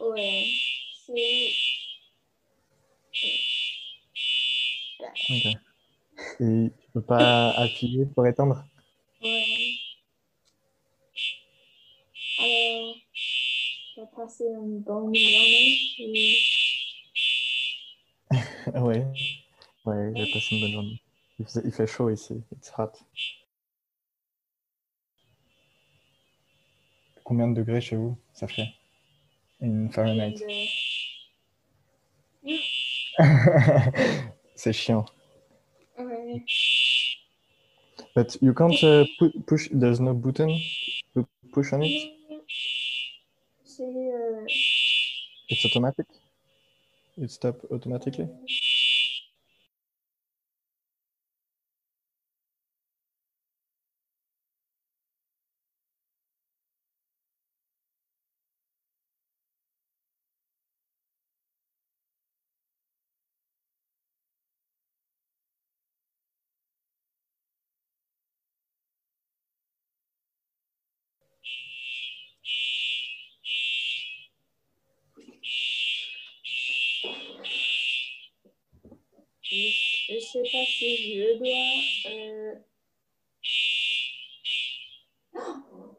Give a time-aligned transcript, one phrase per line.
[0.00, 0.46] Ouais,
[1.06, 1.50] c'est.
[5.30, 5.46] Ok.
[6.40, 8.64] Et tu peux pas appuyer pour éteindre
[9.22, 9.74] Ouais.
[12.40, 15.78] Alors, je vais passer une bonne journée.
[15.98, 16.38] et-
[18.80, 19.06] Ouais.
[19.88, 21.02] Ouais, j'ai passé une bonne journée.
[21.40, 22.42] Il fait, il fait chaud ici.
[22.52, 22.92] It's hot.
[27.24, 28.66] Combien de degrés chez vous ça fait?
[29.62, 30.68] In Fahrenheit de-
[34.56, 35.04] C'est chiant.
[35.98, 36.44] Ouais.
[38.14, 40.50] But you can't uh, pu- push, there's no button
[41.14, 42.12] to push on it?
[43.64, 43.82] C'est.
[43.84, 44.46] euh,
[45.50, 46.06] It's automatic?
[47.18, 48.28] It stop automatically?
[79.42, 79.56] Je,
[80.08, 82.12] je sais pas si je dois.
[82.12, 82.54] euh,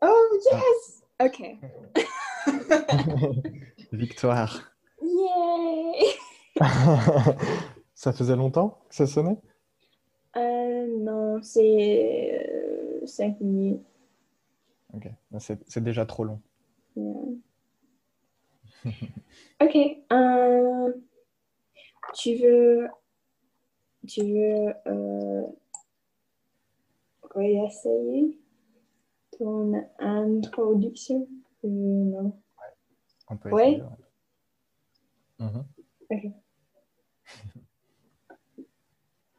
[0.01, 1.03] Oh yes!
[1.21, 1.39] Ok.
[3.91, 4.73] Victoire.
[5.01, 6.05] Yay!
[7.93, 9.37] ça faisait longtemps que ça sonnait?
[10.37, 12.49] Euh, non, c'est
[13.05, 13.81] 5 minutes.
[14.93, 15.07] Ok,
[15.39, 16.41] c'est c'est déjà trop long.
[16.95, 17.13] Yeah.
[19.61, 19.75] Ok.
[20.11, 20.93] euh,
[22.15, 22.87] tu veux.
[24.07, 24.73] Tu veux.
[24.87, 25.43] Euh,
[27.35, 28.39] réessayer
[29.37, 31.27] ton introduction?
[31.63, 32.39] Euh, non.
[33.27, 33.73] On peut Ouais.
[33.73, 33.83] essayer,
[35.39, 35.49] ouais.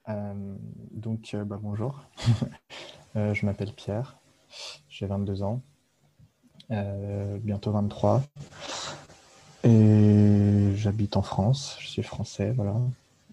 [0.09, 0.57] Euh,
[0.91, 2.01] donc, bah, bonjour.
[3.15, 4.19] Je m'appelle Pierre.
[4.89, 5.61] J'ai 22 ans.
[6.73, 8.23] Euh, bientôt 23.
[9.63, 11.77] Et j'habite en France.
[11.79, 12.75] Je suis français, voilà.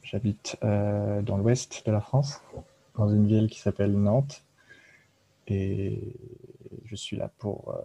[0.09, 2.41] J'habite euh, dans l'ouest de la France,
[2.95, 4.41] dans une ville qui s'appelle Nantes.
[5.47, 6.15] Et
[6.85, 7.81] je suis là pour euh,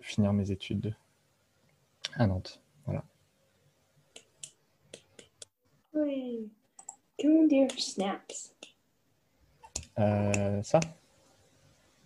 [0.00, 0.94] finir mes études
[2.14, 2.62] à Nantes.
[2.84, 3.02] Voilà.
[5.94, 6.48] Oui.
[7.20, 8.54] Comment dire snaps?
[9.98, 10.78] Euh, ça?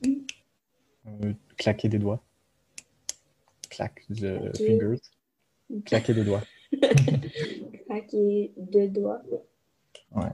[0.07, 0.13] Mm.
[1.07, 2.23] Euh, Claquer des doigts.
[3.69, 5.03] Clack the fingers.
[5.85, 6.43] Claquer des doigts.
[7.87, 9.23] Craquer deux doigts.
[10.15, 10.33] Ouais.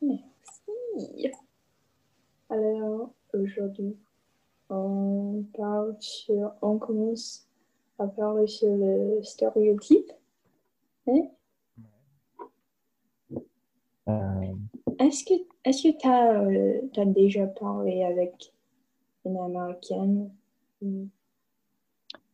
[0.00, 1.30] Merci.
[2.48, 3.96] Alors, aujourd'hui,
[4.68, 7.46] on parle sur, on commence
[7.98, 10.10] à parler sur le stéréotype.
[11.06, 11.28] Hein?
[14.08, 14.54] Euh,
[14.98, 15.34] Est-ce que
[15.64, 15.96] est-ce que
[16.92, 18.52] tu as, déjà parlé avec
[19.24, 20.30] une américaine?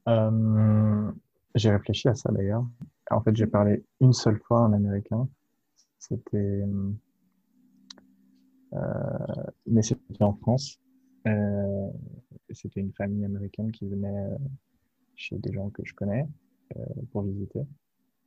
[0.08, 1.12] Euh,
[1.58, 2.66] j'ai réfléchi à ça d'ailleurs.
[3.10, 5.28] En fait, j'ai parlé une seule fois en américain.
[5.98, 6.64] C'était,
[8.72, 10.78] euh, mais c'était en France.
[11.26, 11.90] Euh,
[12.50, 14.38] c'était une famille américaine qui venait euh,
[15.16, 16.26] chez des gens que je connais
[17.12, 17.60] pour visiter.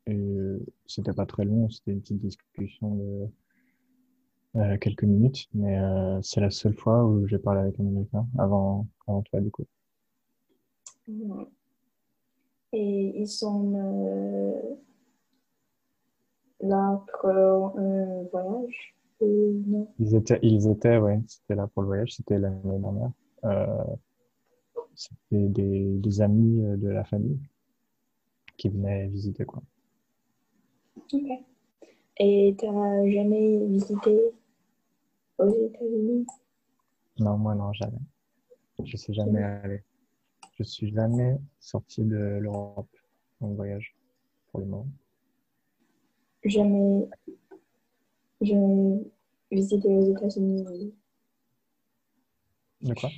[0.07, 2.95] Et c'était pas très long, c'était une petite discussion
[4.55, 5.77] de quelques minutes, mais
[6.23, 9.67] c'est la seule fois où j'ai parlé avec un américain avant, avant toi, du coup.
[12.73, 14.75] Et ils sont euh,
[16.61, 18.95] là pour un voyage?
[19.21, 19.87] non?
[19.99, 23.11] Ils étaient, ils étaient, ouais, c'était là pour le voyage, c'était l'année dernière.
[23.43, 23.83] Euh,
[24.95, 27.39] c'était des, des amis euh, de la famille
[28.57, 29.61] qui venaient visiter, quoi.
[30.97, 31.13] Ok.
[32.17, 34.19] Et tu n'as jamais visité
[35.37, 36.27] aux États-Unis?
[37.19, 37.97] Non, moi, non, jamais.
[38.83, 39.83] Je suis jamais allé.
[40.61, 42.95] Je suis jamais sorti de l'Europe
[43.39, 43.95] en voyage,
[44.51, 44.87] pour le moment.
[46.43, 47.09] Jamais,
[48.41, 49.01] jamais
[49.51, 50.93] visité aux États-Unis.
[52.83, 53.09] De quoi?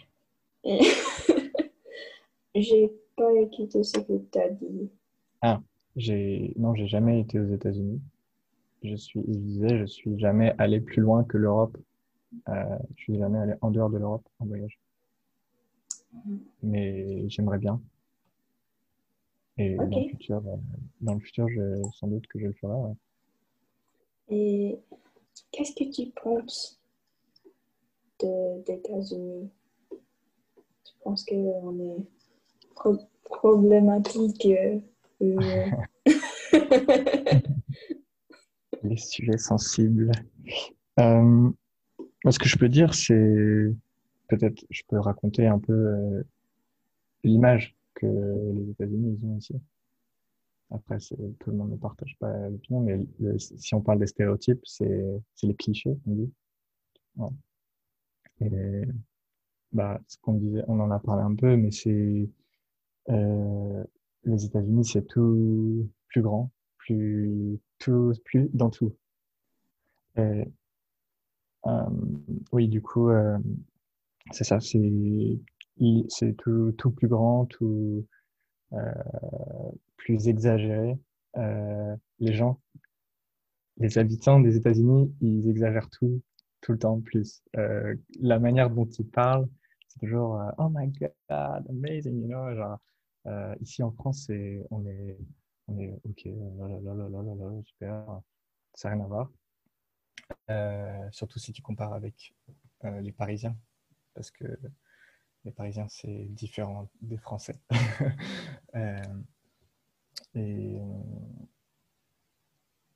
[0.63, 0.80] Et
[2.56, 4.89] J'ai pas écouté ce que tu as dit.
[5.98, 8.01] J'ai, non, j'ai jamais été aux États-Unis.
[8.84, 11.78] Je suis, je disais, je suis jamais allé plus loin que l'Europe.
[12.48, 14.80] Euh, je suis jamais allé en dehors de l'Europe en voyage.
[16.62, 17.81] Mais j'aimerais bien.
[19.57, 20.57] Et dans le futur, euh,
[21.01, 22.74] dans le futur, je, sans doute que je le ferai.
[22.74, 22.94] ouais.
[24.30, 24.80] Et
[25.51, 26.80] qu'est-ce que tu penses
[28.21, 29.50] de, des États-Unis?
[29.92, 32.06] Tu penses qu'on est
[32.75, 34.80] pro- problématique euh,
[35.21, 35.65] euh,
[38.83, 40.12] Les sujets sensibles.
[41.00, 41.50] Euh,
[42.30, 43.74] ce que je peux dire, c'est
[44.28, 46.24] peut-être, je peux raconter un peu euh,
[47.24, 49.56] l'image que les États-Unis ont ici.
[50.72, 53.00] Après, tout le monde ne partage pas l'opinion, mais
[53.38, 56.31] si on parle des stéréotypes, c'est les clichés, on dit.
[58.42, 58.86] Et
[59.72, 62.30] bah, ce qu'on disait, on en a parlé un peu, mais c'est
[63.10, 63.84] euh,
[64.24, 68.96] les États-Unis, c'est tout plus grand, plus tout, plus dans tout.
[70.18, 70.46] Et,
[71.66, 71.90] euh,
[72.52, 73.38] oui, du coup, euh,
[74.31, 74.78] c'est ça, c'est
[76.38, 78.06] tout, plus grand, tout
[78.74, 78.92] euh,
[79.98, 80.98] plus exagéré.
[81.38, 82.60] Euh, les gens,
[83.78, 86.22] les habitants des États-Unis, ils exagèrent tout,
[86.62, 87.44] tout le temps plus.
[87.58, 89.48] Euh, la manière dont ils parlent,
[89.88, 91.12] c'est toujours Oh my God,
[91.70, 92.80] amazing, you know, genre,
[93.60, 95.18] ici en France, c'est, on est,
[95.68, 98.22] on est OK, là, super,
[98.74, 99.31] ça n'a rien à voir.
[101.12, 102.34] Surtout si tu compares avec
[102.84, 103.56] les Parisiens,
[104.13, 104.45] parce que
[105.45, 107.60] les Parisiens, c'est différent des Français.
[108.75, 109.04] Euh,
[110.33, 110.81] et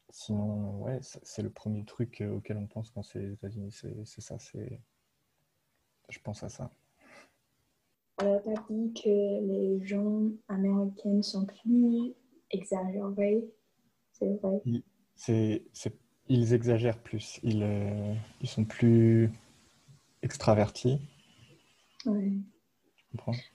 [0.09, 3.71] sinon, ouais, c'est le premier truc euh, auquel on pense quand c'est les États-Unis,
[4.03, 4.81] c'est ça, c'est,
[6.09, 6.71] je pense à ça.
[8.17, 12.15] Alors, t'as dit que les gens américains sont plus
[12.49, 13.47] exagérés.
[14.13, 14.59] C'est vrai.
[16.29, 19.31] Ils exagèrent plus, ils, euh, ils sont plus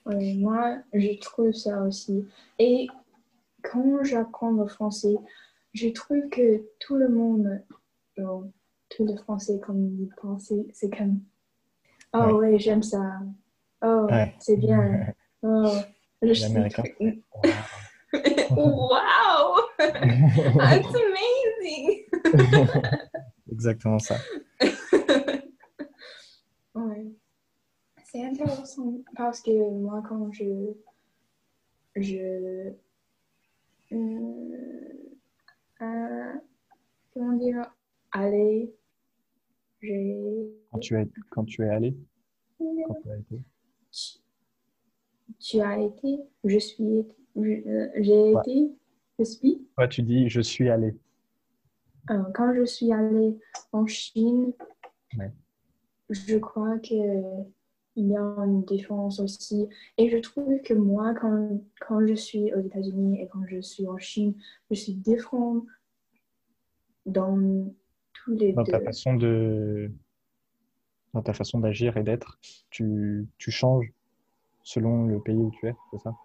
[0.05, 2.25] Ouais, moi, je trouve ça aussi.
[2.59, 2.87] Et
[3.61, 5.15] quand j'apprends le français,
[5.73, 7.61] je trouve que tout le monde,
[8.17, 8.45] genre,
[8.89, 11.21] tous les Français, comme ils pensent, c'est comme
[12.13, 12.31] Oh Ouais.
[12.33, 13.19] ouais, j'aime ça.
[13.81, 14.33] Oh, Ouais.
[14.39, 15.13] c'est bien.
[15.45, 15.75] Oh,
[16.21, 16.83] L'américain.
[18.55, 19.57] Wow!
[19.77, 22.05] That's amazing!
[23.51, 24.15] Exactement ça.
[26.75, 27.11] Ouais.
[28.13, 30.43] C'est intéressant parce que moi, quand je.
[31.95, 32.73] Je.
[33.91, 34.93] euh,
[35.81, 36.33] euh,
[37.13, 37.73] comment dire?
[38.11, 38.71] Aller.
[39.81, 40.53] J'ai.
[40.71, 41.97] Quand tu es, quand tu es allé,
[42.59, 43.41] quand tu as été?
[43.91, 44.19] Tu,
[45.39, 46.19] tu as été?
[46.43, 47.07] Je suis.
[47.37, 48.41] euh, J'ai Ouais.
[48.41, 48.71] été?
[49.17, 49.67] Je suis?
[49.75, 50.95] Toi, tu dis je suis allé.
[52.11, 53.39] Euh, quand je suis allée
[53.71, 54.53] en Chine,
[55.17, 55.31] Ouais.
[56.09, 57.43] je crois que
[57.95, 59.67] il y a une différence aussi.
[59.97, 63.87] Et je trouve que moi, quand, quand je suis aux États-Unis et quand je suis
[63.87, 64.33] en Chine,
[64.71, 65.65] je suis différent
[67.05, 67.71] dans
[68.13, 69.91] tous les Dans ta façon de,
[71.13, 73.91] dans ta façon d'agir et d'être, tu, tu changes
[74.63, 76.15] selon le pays où tu es, c'est ça?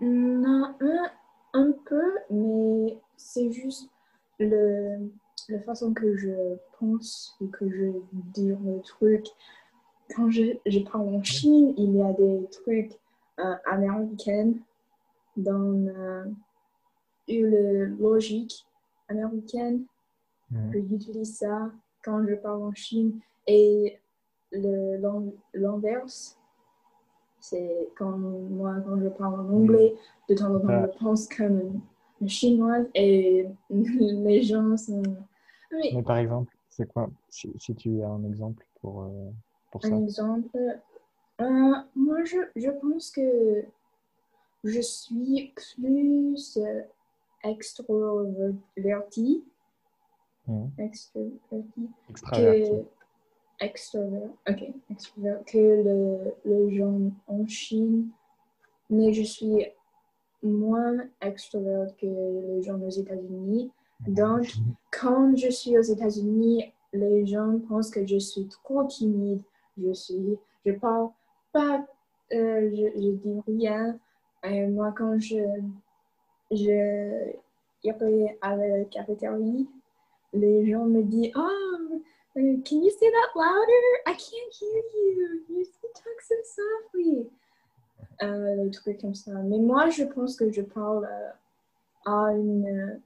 [0.00, 1.10] Non, un,
[1.52, 3.90] un peu, mais c'est juste
[4.38, 5.10] le,
[5.48, 9.26] la façon que je pense ou que je dis le truc.
[10.14, 12.98] Quand je, je parle en Chine, il y a des trucs
[13.38, 14.52] euh, américains
[15.36, 16.24] dans euh,
[17.28, 18.66] le logique
[19.08, 19.84] américaine.
[20.50, 20.86] Mhm.
[20.88, 21.70] J'utilise ça
[22.02, 23.98] quand je parle en Chine et
[24.52, 26.36] l'inverse.
[27.38, 29.94] C'est quand moi, quand je parle en anglais,
[30.28, 30.88] de temps en temps, Ah.
[30.92, 31.80] je pense comme une,
[32.20, 35.02] une chinoise et les gens sont.
[35.72, 39.30] Oui, Mais par exemple, c'est quoi, si, si tu as un exemple pour, euh,
[39.70, 39.88] pour ça?
[39.88, 40.56] un exemple.
[41.40, 43.64] euh, moi, je, je pense que
[44.64, 46.82] je suis plus euh,
[47.44, 49.44] extroverti,
[50.78, 52.70] extroverti Extraverti.
[52.70, 58.08] que extrovert, ok, extrovert, que le, le gens en Chine,
[58.88, 59.66] mais je suis
[60.42, 63.70] moins extrovert que les gens aux États-Unis.
[64.08, 64.54] Donc,
[64.90, 69.42] quand je suis aux États-Unis, les gens pensent que je suis trop timide.
[69.78, 71.10] Je suis, je parle
[71.52, 71.86] pas,
[72.32, 73.98] euh, je, dis rien.
[74.44, 75.42] Moi, quand je,
[76.50, 77.32] je
[77.82, 79.36] irai à la cafétéria,
[80.32, 82.02] les gens me disent, oh,
[82.36, 83.86] uh, can you say that louder?
[84.06, 85.42] I can't hear you.
[85.48, 87.30] You talk so softly.
[88.22, 89.32] Euh, trucs comme ça.
[89.42, 91.30] Mais moi, je pense que je parle euh,
[92.10, 93.00] à une euh,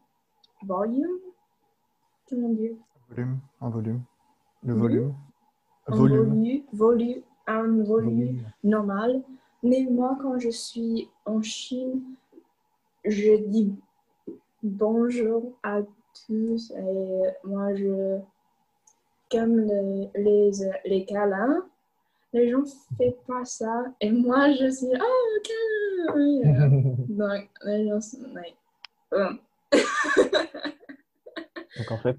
[0.65, 1.19] volume.
[2.29, 2.73] Comment dire?
[3.09, 4.03] Volume, en volume.
[4.65, 5.15] Le volume.
[5.87, 6.29] Volume.
[6.29, 9.23] volume, volume, un volume normal.
[9.63, 12.03] Mais moi, quand je suis en Chine,
[13.05, 13.75] je dis
[14.63, 15.81] bonjour à
[16.27, 16.71] tous.
[16.71, 18.19] Et moi, je.
[19.31, 20.51] Comme le- les,
[20.85, 21.67] les câlins,
[22.33, 23.85] les gens ne font pas ça.
[24.01, 24.87] Et moi, je suis.
[24.95, 26.71] Oh, câlin!
[27.09, 28.19] Donc, les gens sont.
[28.35, 28.57] like,
[29.13, 29.31] oh.
[31.79, 32.17] Donc en fait,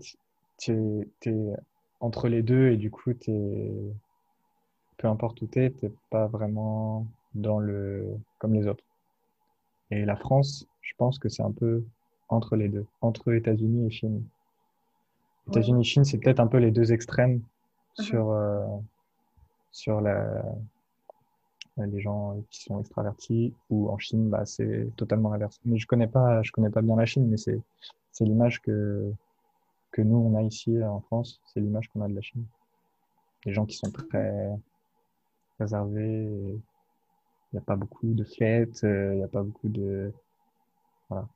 [0.58, 1.54] tu es,
[2.00, 3.72] entre les deux et du coup, t'es,
[4.98, 8.08] peu importe où tu es, tu pas vraiment dans le,
[8.40, 8.84] comme les autres.
[9.92, 11.84] Et la France, je pense que c'est un peu
[12.30, 14.24] entre les deux, entre États-Unis et Chine.
[15.50, 17.42] États-Unis et Chine, c'est peut-être un peu les deux extrêmes
[17.98, 18.06] Mhm.
[18.06, 18.66] sur, euh,
[19.72, 20.44] sur la,
[21.78, 25.60] les gens qui sont extravertis ou en Chine, bah, c'est totalement l'inverse.
[25.66, 27.60] Mais je connais pas, je connais pas bien la Chine, mais c'est,
[28.12, 29.12] c'est l'image que,
[29.96, 32.44] que nous, on a ici en France, c'est l'image qu'on a de la Chine.
[33.46, 34.50] Les gens qui sont très
[35.58, 40.12] réservés, il n'y a pas beaucoup de fêtes, euh, il n'y a pas beaucoup de...
[41.10, 41.28] Voilà.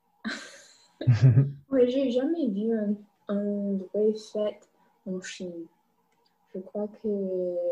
[1.72, 2.94] Oui, j'ai jamais vu un,
[3.30, 4.68] un vrai fête
[5.06, 5.66] en Chine.
[6.54, 7.08] Je crois que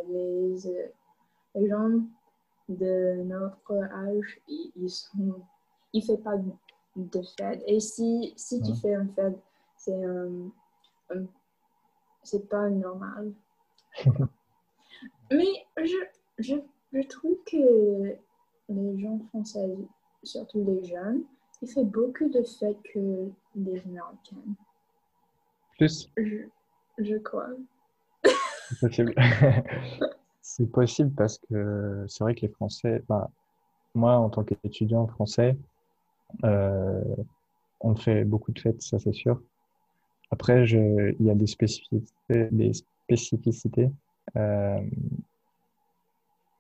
[0.10, 0.88] les, euh,
[1.56, 1.90] les gens
[2.70, 5.42] de notre âge, ils, ils sont,
[5.92, 6.38] ils font pas
[6.96, 7.62] de, fête.
[7.68, 9.38] Et si, si tu fais une fête,
[9.76, 10.50] c'est un,
[11.10, 11.26] un-
[12.24, 13.34] c'est pas normal.
[15.32, 15.98] Mais je,
[16.40, 16.56] je,
[16.94, 18.16] je trouve que
[18.70, 19.70] les gens français,
[20.24, 21.24] surtout les jeunes,
[21.62, 24.38] ils font beaucoup de fêtes que les Américains.
[25.78, 26.48] Plus, Je,
[26.98, 27.50] je crois.
[28.24, 29.14] c'est possible.
[30.50, 33.30] C'est possible parce que c'est vrai que les Français, bah,
[33.94, 35.58] moi, en tant qu'étudiant français,
[36.46, 37.04] euh,
[37.82, 39.42] on fait beaucoup de fêtes, ça c'est sûr.
[40.32, 43.90] Après, je, il y a des spécificités, des spécificités.
[44.36, 44.80] Euh,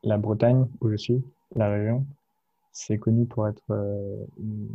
[0.03, 1.23] la Bretagne, où je suis,
[1.55, 2.05] la région,
[2.71, 4.69] c'est connu pour être euh, une,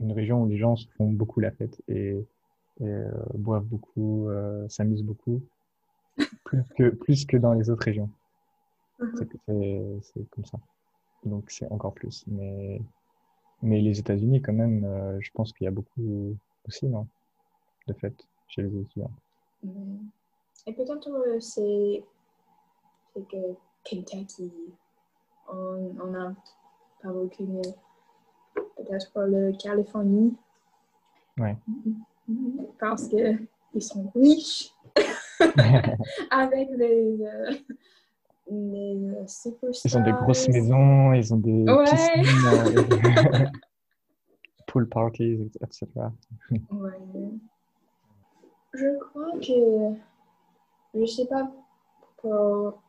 [0.00, 2.16] une région où les gens se font beaucoup la fête et,
[2.80, 5.42] et, euh, boivent beaucoup, euh, s'amusent beaucoup,
[6.44, 8.10] plus que, plus que dans les autres régions.
[9.18, 10.58] C'est que c'est comme ça.
[11.24, 12.24] Donc c'est encore plus.
[12.28, 12.80] Mais,
[13.62, 16.34] mais les États-Unis, quand même, je pense qu'il y a beaucoup
[16.66, 17.06] aussi, non,
[17.86, 19.10] de fêtes chez les étudiants.
[20.66, 22.04] Et peut-être euh, c'est
[23.14, 24.52] que Kentucky,
[25.48, 26.34] on, on a
[27.02, 27.62] pas beaucoup, mais
[28.76, 30.36] peut-être le Californie.
[31.38, 31.56] Ouais.
[32.78, 33.36] Parce que
[33.74, 34.72] ils sont riches
[36.30, 37.50] avec les, euh,
[38.50, 39.92] les euh, superstars.
[39.92, 41.84] Ils ont des grosses maisons, ils ont des Ouais.
[41.84, 43.46] piscines, euh,
[44.66, 45.86] pool parties, etc.
[46.70, 46.90] Ouais.
[48.76, 49.96] Je crois que.
[50.94, 51.50] Je sais pas
[52.18, 52.80] pour.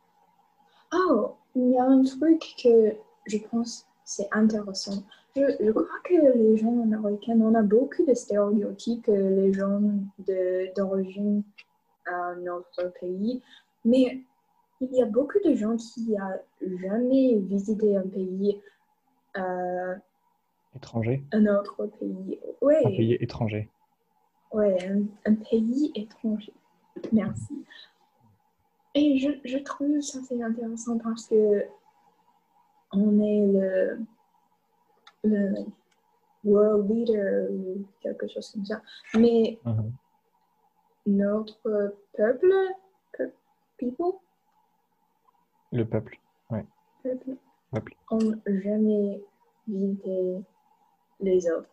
[0.92, 2.94] Oh, il y a un truc que
[3.26, 5.02] je pense c'est intéressant.
[5.36, 9.82] Je, je crois que les gens américains, on a beaucoup de stéréotypes que les gens
[10.74, 11.42] d'origine
[12.06, 13.42] à notre pays,
[13.84, 14.22] mais
[14.80, 18.58] il y a beaucoup de gens qui n'ont jamais visité un pays,
[19.36, 19.94] euh,
[20.74, 22.38] Étranger, un autre pays.
[22.62, 22.74] Oui.
[22.84, 23.68] un pays étranger.
[24.52, 26.52] Ouais, un, un pays étranger.
[27.12, 27.64] Merci.
[28.94, 31.66] Et je, je trouve ça c'est intéressant parce que
[32.92, 34.00] on est le,
[35.24, 35.54] le
[36.44, 38.80] world leader ou quelque chose comme ça.
[39.14, 39.92] Mais Mhm.
[41.06, 42.52] notre peuple,
[43.12, 43.32] pe-
[43.76, 44.14] people,
[45.72, 46.18] Le peuple.
[47.02, 47.36] peuple,
[47.70, 47.94] Peuple.
[48.10, 49.22] ont jamais
[49.66, 50.38] visité
[51.20, 51.68] les autres.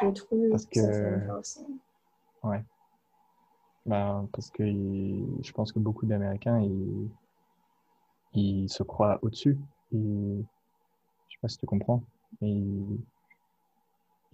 [0.00, 1.66] Je trouve Parce ça c'est
[2.42, 2.64] intéressant.
[3.86, 7.08] Ben, parce que je pense que beaucoup d'Américains, ils,
[8.34, 9.58] ils se croient au-dessus.
[9.92, 10.44] Ils-
[11.28, 12.02] Je sais pas si tu comprends.
[12.42, 12.98] Ils,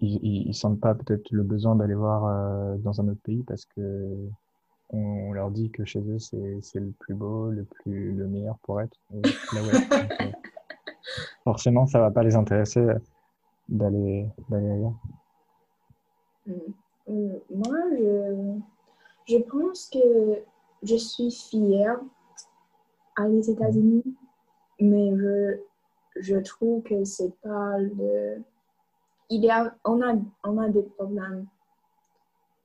[0.00, 3.42] ils, ils- ils sentent pas peut-être le besoin d'aller voir euh, dans un autre pays
[3.44, 4.16] parce que
[4.90, 8.58] on leur dit que chez eux c'est c'est le plus beau, le plus le meilleur
[8.60, 8.96] pour être.
[9.14, 9.72] Et là, ouais.
[9.72, 10.30] Donc, euh,
[11.44, 12.98] forcément, ça va pas les intéresser euh,
[13.68, 14.94] d'aller d'aller ailleurs.
[17.14, 18.58] Mm, Moi, je,
[19.28, 20.42] je pense que
[20.82, 22.00] je suis fière
[23.16, 24.16] à les États-Unis,
[24.80, 25.60] mais je,
[26.16, 28.42] je trouve que c'est pas le.
[29.30, 31.46] Il y a, on, a, on a des problèmes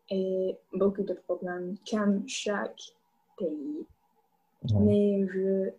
[0.10, 2.82] et beaucoup de problèmes, comme chaque
[3.38, 3.86] pays.
[4.72, 4.80] Ouais.
[4.82, 5.70] Mais je,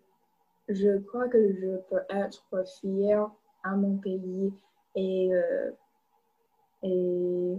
[0.69, 2.43] je crois que je peux être
[2.79, 3.29] fière
[3.63, 4.51] à mon pays
[4.95, 5.71] et, euh,
[6.81, 7.57] et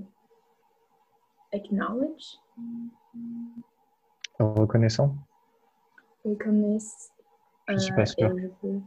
[1.52, 2.38] acknowledge,
[4.38, 5.14] Reconnaissant.
[6.24, 7.12] reconnaisse.
[7.68, 8.36] Je suis euh, pas sûr.
[8.38, 8.80] je peux.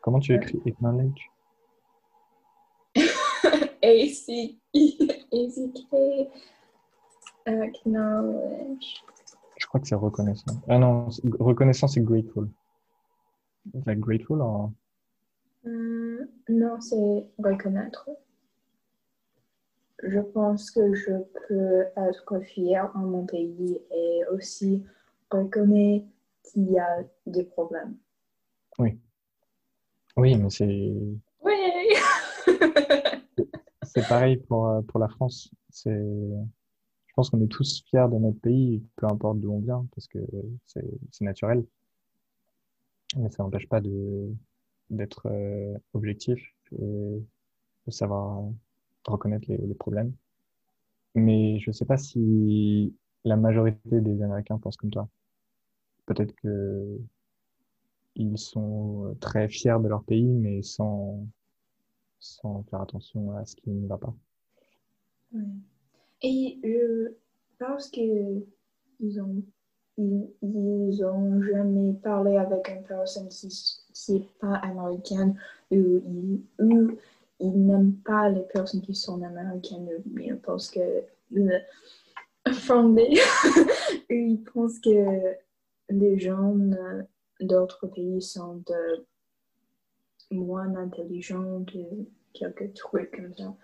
[0.00, 0.38] Comment tu Ouais.
[0.38, 1.30] écris acknowledge?
[3.82, 4.58] A-C-E-A-C-K.
[7.46, 9.04] Acknowledge.
[9.58, 10.60] Je crois que c'est reconnaissant.
[10.68, 11.08] Ah non,
[11.38, 12.48] reconnaissant, c'est grateful.
[13.86, 14.72] Like grateful en...
[15.66, 18.08] Euh, non, c'est reconnaître.
[20.02, 21.12] Je pense que je
[21.46, 24.84] peux être fier en mon pays et aussi
[25.30, 26.06] reconnaître
[26.42, 27.96] qu'il y a des problèmes.
[28.78, 28.98] Oui.
[30.16, 30.92] Oui, mais c'est
[31.42, 31.52] Oui!
[33.84, 35.50] c'est pareil pour, euh, pour la France.
[35.70, 39.86] C'est, je pense qu'on est tous fiers de notre pays, peu importe d'où on vient,
[39.94, 40.18] parce que
[40.66, 41.64] c'est c'est naturel.
[43.16, 44.34] Mais ça n'empêche pas de
[44.90, 46.38] d'être euh, objectif
[46.72, 47.22] et
[47.86, 48.42] de savoir
[49.06, 50.12] reconnaître les, problèmes.
[51.14, 52.94] Mais je ne sais pas si
[53.24, 55.08] la majorité des Américains pensent comme toi.
[56.06, 56.98] Peut-être que
[58.14, 61.26] ils sont très fiers de leur pays, mais sans,
[62.18, 64.14] sans faire attention à ce qui ne va pas.
[66.22, 67.12] Et je
[67.58, 68.44] pense que
[69.00, 69.42] ils ont,
[69.96, 73.48] ils, ils ont jamais parlé avec une personne qui
[73.92, 75.38] qui est pas américaine
[75.70, 76.96] ou ou
[77.42, 79.88] ils n'aiment pas les personnes qui sont américaines
[80.42, 80.80] parce que
[81.30, 81.58] le
[84.10, 85.36] ils pensent que
[85.90, 86.56] les gens
[87.40, 88.96] d'autres pays sont euh,
[90.30, 91.84] moins intelligents de
[92.32, 93.54] quelques trucs comme ça.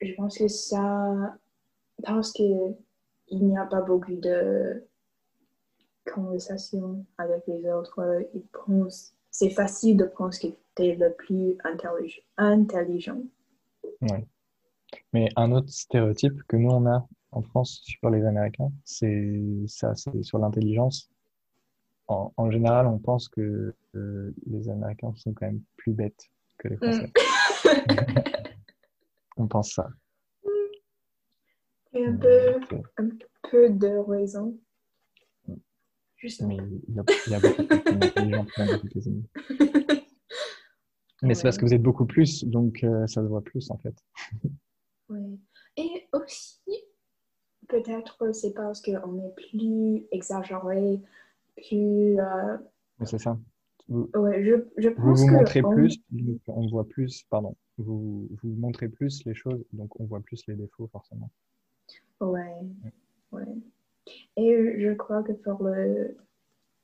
[0.00, 1.36] Je pense que ça,
[2.02, 2.42] parce que
[3.28, 4.84] il n'y a pas beaucoup de
[6.12, 12.22] conversation avec les autres, ils pensent, c'est facile de penser que es le plus intelligent.
[12.36, 13.22] intelligent.
[14.02, 14.26] Ouais.
[15.12, 19.32] Mais un autre stéréotype que nous, on a en France sur les Américains, c'est
[19.66, 21.10] ça, c'est sur l'intelligence.
[22.06, 26.68] En, en général, on pense que euh, les Américains sont quand même plus bêtes que
[26.68, 27.10] les Français.
[29.36, 29.88] On pense ça.
[31.92, 32.74] Et un peu, Ok.
[32.98, 33.08] un
[33.50, 34.56] peu de raison.
[36.16, 36.56] Juste Mais
[36.88, 39.08] il y a, il y a beaucoup plus d'intelligents que beaucoup plus
[41.22, 43.78] Mais c'est parce que vous êtes beaucoup plus, donc euh, ça se voit plus en
[43.78, 43.94] fait.
[45.10, 45.38] Ouais.
[45.76, 46.62] Et aussi,
[47.68, 50.98] peut-être c'est parce qu'on est plus exagéré,
[51.56, 52.18] plus.
[52.18, 52.56] euh,
[53.04, 53.38] c'est ça.
[53.88, 55.32] Vous, ouais, je, je vous pense vous que.
[55.32, 59.98] montrez on- plus, donc on voit plus, pardon, vous vous montrez plus les choses, donc
[60.00, 61.30] on voit plus les défauts forcément.
[62.20, 62.62] Ouais,
[63.32, 63.44] ouais.
[64.38, 66.16] Et je crois que pour le,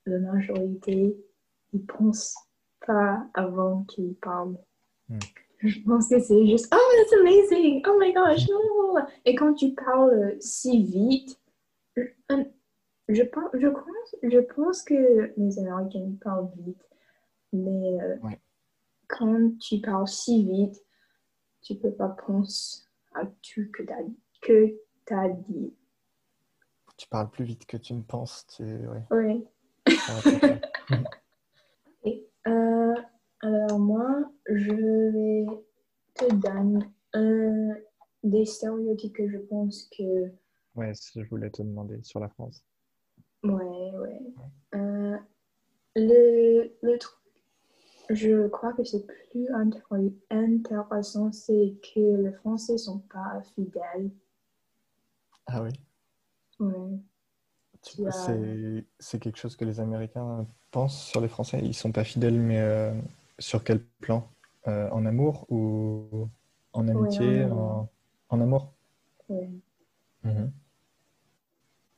[0.04, 1.16] la majorité,
[1.72, 2.36] ils pensent
[2.90, 4.58] pas avant qu'ils parlent.
[5.08, 5.18] Hmm.
[5.62, 7.82] Je pense que c'est juste Oh, that's amazing!
[7.86, 8.48] Oh my gosh!
[8.48, 8.96] non.
[9.24, 11.38] Et quand tu parles si vite,
[11.96, 12.02] je,
[13.08, 16.88] je, pense, je, pense, je pense que les Américains parlent vite,
[17.52, 18.40] mais euh, Ouais.
[19.08, 20.82] quand tu parles si vite,
[21.62, 22.82] tu peux pas penser
[23.14, 24.04] à tout que tu as,
[24.40, 24.74] que
[25.04, 25.74] t'as dit.
[26.96, 28.46] Tu parles plus vite que tu ne penses.
[28.56, 28.62] Tu...
[28.62, 29.44] ouais, Oui.
[29.88, 30.12] ça
[32.46, 32.94] euh,
[33.40, 35.46] alors moi, je vais
[36.14, 37.76] te donner un
[38.22, 40.30] des stéréotypes que je pense que...
[40.74, 42.64] Ouais, je voulais te demander sur la France.
[43.42, 43.52] Ouais,
[43.96, 44.20] ouais.
[44.74, 45.16] Euh,
[45.96, 47.18] le, le truc,
[48.10, 54.10] je crois que c'est plus intér- intéressant, c'est que les Français sont pas fidèles.
[55.46, 55.70] Ah oui.
[56.60, 56.98] Ouais.
[57.82, 61.60] C'est c'est quelque chose que les Américains pensent sur les Français.
[61.62, 62.92] Ils sont pas fidèles, mais euh,
[63.38, 64.28] sur quel plan?
[64.68, 66.28] Euh, en amour ou
[66.72, 67.44] en amitié?
[67.44, 67.88] en En,
[68.28, 68.72] en amour?
[69.28, 69.60] ouais.
[70.22, 70.60] Mhm.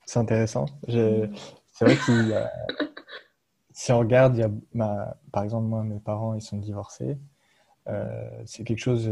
[0.07, 0.66] C'est intéressant.
[0.88, 1.27] Je-
[1.75, 2.51] C'est vrai qu'il a-
[3.73, 7.18] si on regarde, il y a ma- par exemple, moi, mes parents, ils sont divorcés.
[7.88, 9.11] Euh, c'est quelque chose,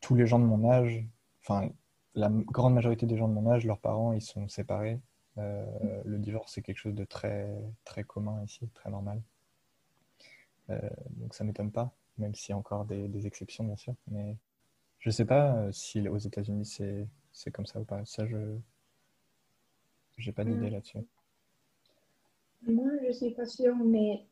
[0.00, 1.04] tous les gens de mon âge,
[1.42, 1.68] enfin,
[2.14, 5.00] la grande majorité des gens de mon âge, leurs parents, ils sont séparés.
[5.40, 7.48] Euh, le divorce, c'est quelque chose de très,
[7.84, 9.22] très commun ici, très normal.
[10.70, 10.78] Euh,
[11.10, 13.94] donc ça m'étonne pas, même s'il y a encore des, des exceptions, bien sûr.
[14.10, 14.36] Mais
[15.00, 18.04] je sais pas euh, si aux États-Unis c'est c'est comme ça ou pas.
[18.06, 18.38] Ça, je
[20.18, 20.70] j'ai pas d'idée Mm.
[20.70, 20.98] là-dessus.
[22.66, 24.24] Moi, je suis pas sûre, mais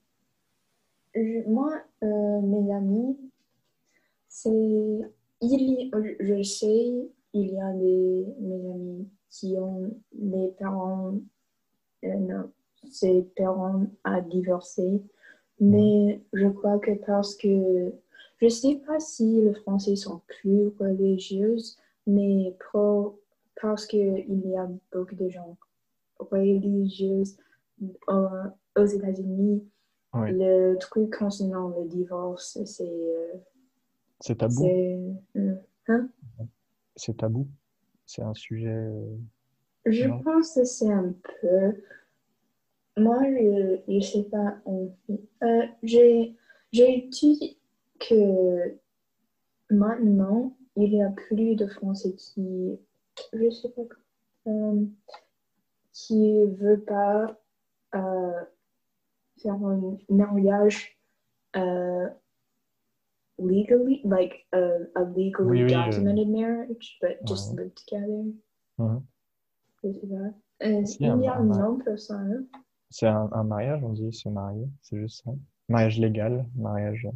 [1.15, 3.19] je- moi, euh, mes amis,
[4.29, 4.49] c'est.
[5.41, 5.91] Il y,
[6.21, 11.15] je sais, il y a des mes amis qui ont des parents,
[12.05, 12.51] euh, non,
[12.91, 15.03] ses parents à divorcer,
[15.61, 17.93] mais je crois que parce que
[18.41, 21.57] je sais pas si les Français sont plus religieux,
[22.07, 23.21] mais pro,
[23.61, 25.57] parce que il y a beaucoup de gens
[26.19, 27.23] religieux
[28.09, 28.45] euh,
[28.77, 29.69] aux États-Unis,
[30.15, 30.31] Oui.
[30.33, 32.85] le truc concernant le divorce, c'est.
[32.89, 33.35] euh,
[34.21, 34.63] C'est tabou?
[34.63, 34.99] c'est
[35.37, 35.55] euh,
[35.89, 36.09] hein?
[36.97, 37.47] C'est tabou?
[38.09, 38.69] C'est un sujet.
[38.75, 39.17] euh,
[39.85, 40.23] Je Non.
[40.23, 41.83] pense que c'est un peu.
[42.97, 44.59] Moi, je ne sais pas.
[45.45, 46.35] Euh, j'ai
[46.73, 47.59] j'ai étudié
[48.01, 48.77] que
[49.71, 52.79] maintenant, il y a plus de Français qui.
[53.33, 53.83] Je sais pas.
[54.49, 54.85] euh,
[55.93, 57.39] qui veut pas
[57.95, 58.41] euh,
[59.43, 60.97] faire un mariage
[63.39, 67.65] legally, like a legally Oui, oui, je- documented marriage, but just Ouais.
[67.65, 68.25] live together?
[69.85, 70.67] Je sais pas.
[70.67, 72.45] Euh, Si, il y un- a un un mari- nom pour ça, hein?
[72.91, 75.31] C'est un, un mariage, on dit se marier, c'est juste ça.
[75.69, 77.07] Mariage légal, mariage.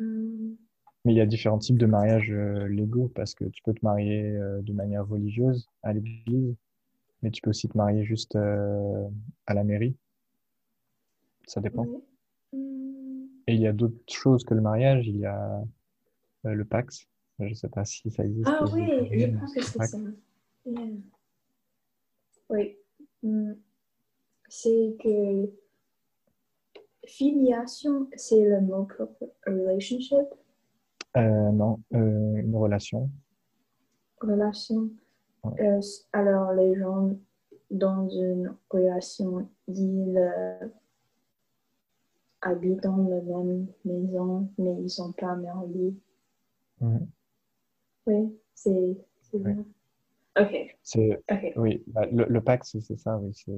[0.00, 0.56] Euh,
[1.04, 3.84] Mais il y a différents types de mariages euh, légaux parce que tu peux te
[3.84, 6.54] marier euh, de manière religieuse à l'église,
[7.22, 9.08] mais tu peux aussi te marier juste euh,
[9.46, 9.96] à la mairie.
[11.46, 11.84] Ça dépend.
[11.84, 12.00] ouais.
[13.50, 15.08] Et il y a d'autres choses que le mariage.
[15.08, 15.60] Il y a
[16.46, 17.08] euh, le Pax.
[17.40, 18.46] Je sais pas si ça existe.
[18.48, 19.98] Ah oui, je pense que c'est ça.
[20.66, 20.86] Yeah.
[22.48, 22.76] Oui.
[23.24, 23.56] Hum,
[24.48, 25.50] C'est que
[27.06, 29.08] filiation, c'est le mot pour
[29.46, 30.26] relationship,
[31.16, 33.10] Euh, non, euh, une relation.
[34.20, 34.90] relation.
[35.42, 35.60] Ouais.
[35.66, 35.80] Euh,
[36.12, 37.16] alors, les gens
[37.72, 40.68] dans une relation, ils euh,
[42.42, 45.94] habitent dans la même maison, mais ils sont pas mariés.
[46.80, 47.06] Mhm.
[48.06, 48.96] Oui, c'est
[49.32, 49.56] vrai.
[50.38, 51.52] Ok, C'est ok.
[51.56, 53.52] Oui, bah, le, le pacte, c'est ça, oui, c'est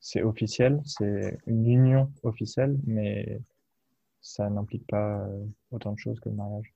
[0.00, 3.40] c'est officiel, c'est une union officielle, mais
[4.20, 6.74] ça n'implique pas euh, autant de choses que le mariage.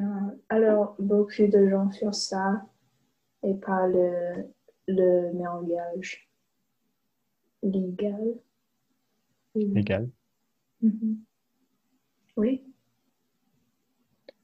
[0.00, 0.04] Euh,
[0.48, 2.66] alors, beaucoup de gens font ça
[3.44, 4.46] et pas le,
[4.88, 6.28] le mariage
[7.62, 8.34] légal.
[9.64, 10.08] Légal.
[10.82, 11.18] Mhm.
[12.36, 12.62] Oui,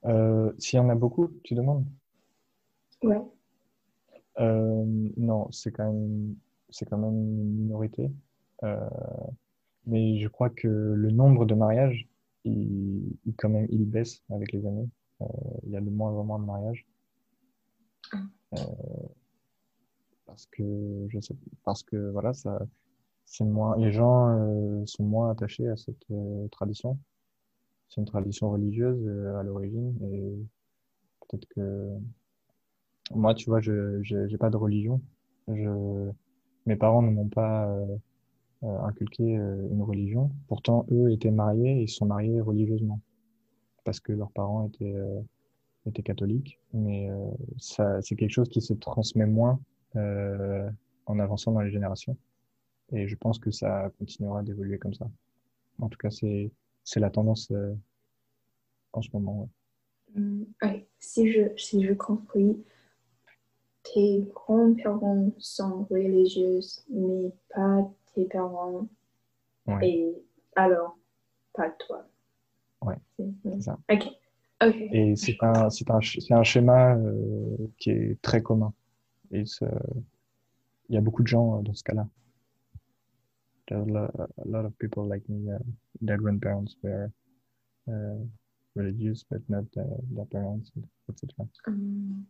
[0.04, 1.84] Euh, S'il y en a beaucoup, tu demandes?
[3.04, 3.20] ouais.
[4.40, 4.84] Euh,
[5.18, 6.34] non, c'est quand même,
[6.70, 8.10] c'est quand même une minorité.
[8.64, 8.88] Euh,
[9.86, 12.08] mais je crois que le nombre de mariages,
[12.44, 14.88] il, il quand même, il baisse avec les années.
[15.20, 15.26] Euh,
[15.64, 16.86] il y a de moins en moins de mariages.
[18.14, 18.56] Euh,
[20.26, 22.66] parce que, je sais, parce que voilà, ça,
[23.32, 26.98] c'est moins, les gens euh, sont moins attachés à cette euh, tradition.
[27.88, 30.36] C'est une tradition religieuse euh, à l'origine et
[31.20, 31.88] peut-être que
[33.14, 35.00] moi, tu vois, je j'ai pas de religion.
[35.48, 36.10] Je,
[36.66, 37.96] mes parents ne m'ont pas euh,
[38.64, 40.30] euh, inculqué euh, une religion.
[40.46, 43.00] Pourtant, eux étaient mariés et se sont mariés religieusement
[43.84, 44.94] parce que leurs parents étaient
[45.86, 46.60] étaient catholiques.
[46.72, 47.08] Mais
[47.58, 49.58] ça, c'est quelque chose qui se transmet moins
[49.96, 52.16] en avançant dans les générations.
[52.92, 55.10] Et je pense que ça continuera d'évoluer comme ça.
[55.80, 56.50] En tout cas, c'est
[56.84, 57.74] c'est la tendance euh,
[58.92, 59.48] en ce moment.
[60.16, 60.22] ouais.
[60.62, 60.86] Ouais.
[60.98, 62.62] Si je, si je compris,
[63.82, 68.86] tes grands-parents sont religieux, mais pas tes parents.
[69.66, 69.88] Ouais.
[69.88, 70.22] Et
[70.54, 70.98] alors,
[71.54, 72.06] pas toi.
[72.82, 73.78] Ouais, C'est ça.
[73.90, 74.06] Ok.
[74.92, 75.98] Et c'est un, c'est un,
[76.30, 78.72] un schéma euh, qui est très commun.
[79.30, 79.66] Et c'est-
[80.88, 82.06] il y a beaucoup de gens euh, dans ce cas-là.
[83.68, 85.58] There are a lo- a lot of people like me, uh,
[86.00, 87.10] their grandparents were
[87.88, 88.18] uh,
[88.74, 90.70] religious, but not uh, their parents,
[91.08, 91.46] etc.
[91.66, 92.24] Hum,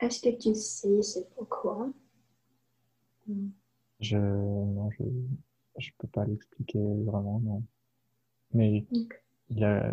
[0.00, 1.90] Est-ce que tu sais c'est pourquoi?
[3.28, 3.50] Hum,
[4.00, 5.04] Je, non, je,
[5.78, 7.62] je peux pas l'expliquer vraiment, non.
[8.52, 9.22] Mais ok.
[9.50, 9.92] il a,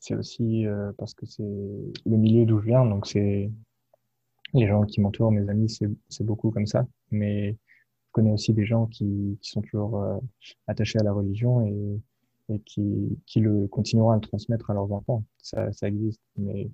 [0.00, 3.50] c'est aussi euh, parce que c'est le milieu d'où je viens, donc c'est
[4.54, 6.86] les gens qui m'entourent, mes amis, c'est c'est beaucoup comme ça.
[7.10, 7.56] Mais
[8.08, 10.18] je connais aussi des gens qui, qui sont toujours euh,
[10.66, 12.00] attachés à la religion et,
[12.54, 15.24] et qui, qui le continueront à le transmettre à leurs enfants.
[15.38, 16.22] Ça, ça existe.
[16.36, 16.70] Mais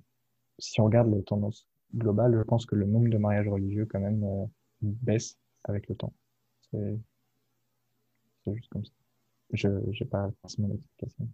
[0.59, 3.99] si on regarde les tendances globales, je pense que le nombre de mariages religieux quand
[3.99, 4.45] même euh,
[4.81, 6.13] baisse avec le temps.
[6.71, 6.99] C'est
[8.53, 8.91] juste comme ça.
[9.53, 11.27] Je n'ai pas forcément d'explication.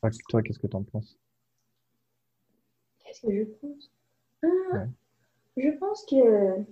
[0.00, 1.18] Toi, toi, qu'est-ce que tu en penses?
[3.04, 3.90] Qu'est-ce que je pense?
[4.42, 4.88] Ah, Ouais.
[5.56, 6.64] Je pense que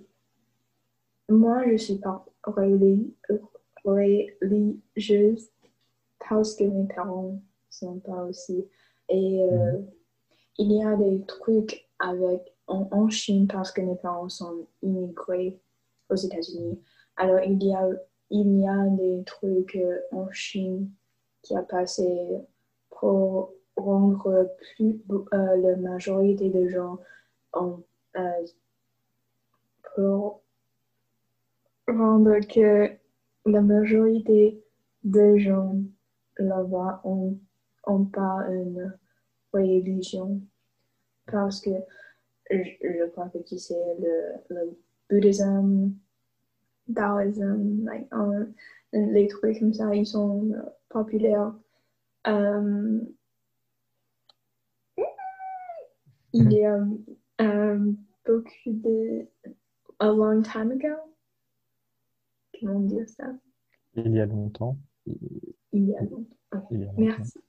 [1.29, 3.13] moi, je suis pas reli-
[3.83, 5.49] religieuse
[6.29, 8.65] parce que mes parents sont pas aussi.
[9.09, 9.79] Et euh,
[10.57, 15.59] il y a des trucs avec en, en Chine parce que mes parents sont immigrés
[16.09, 16.79] aux États-Unis.
[17.17, 17.89] Alors il y a
[18.31, 20.89] il y a des trucs euh, en Chine
[21.43, 22.07] qui a passé
[22.89, 26.97] pour rendre plus euh, la majorité des gens
[27.53, 27.79] en,
[28.17, 28.45] euh,
[29.93, 30.41] pour
[31.87, 32.91] rendre que
[33.45, 34.63] la majorité
[35.03, 35.75] des gens
[36.37, 37.37] là-bas ont,
[37.85, 38.93] ont pas une
[39.53, 40.41] religion
[41.31, 41.71] parce que
[42.49, 44.77] je, je crois que tu sais le, le
[45.09, 45.93] bouddhisme,
[46.93, 48.07] taoïsme, like,
[48.93, 51.53] les trucs comme ça, ils sont euh, populaires.
[52.27, 52.99] Euh,
[56.33, 56.79] il y a
[57.41, 57.91] euh,
[58.25, 59.27] beaucoup de...
[59.99, 61.14] A long time ago?
[62.65, 63.31] Comment dire ça?
[63.95, 64.77] Il y a longtemps.
[65.05, 66.35] Il y a longtemps.
[66.51, 66.95] Ok, Il y a longtemps.
[66.97, 67.39] Merci.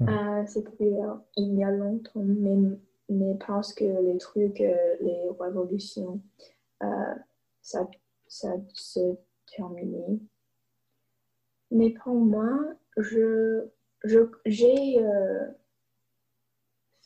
[0.00, 0.08] Mhm.
[0.08, 5.28] Euh, c'est populaire il y a longtemps, mais, mais parce que les trucs, euh, les
[5.38, 6.20] révolutions,
[6.82, 7.14] euh,
[7.62, 7.88] ça,
[8.26, 10.20] ça se termine.
[11.70, 13.66] Mais pour moi, je,
[14.04, 15.48] je, j'ai euh,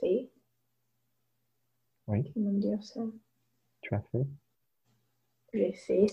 [0.01, 0.29] fait,
[2.09, 3.01] Oui, comment dire ça?
[3.81, 4.27] tu as fait?
[5.53, 6.07] J'ai fait.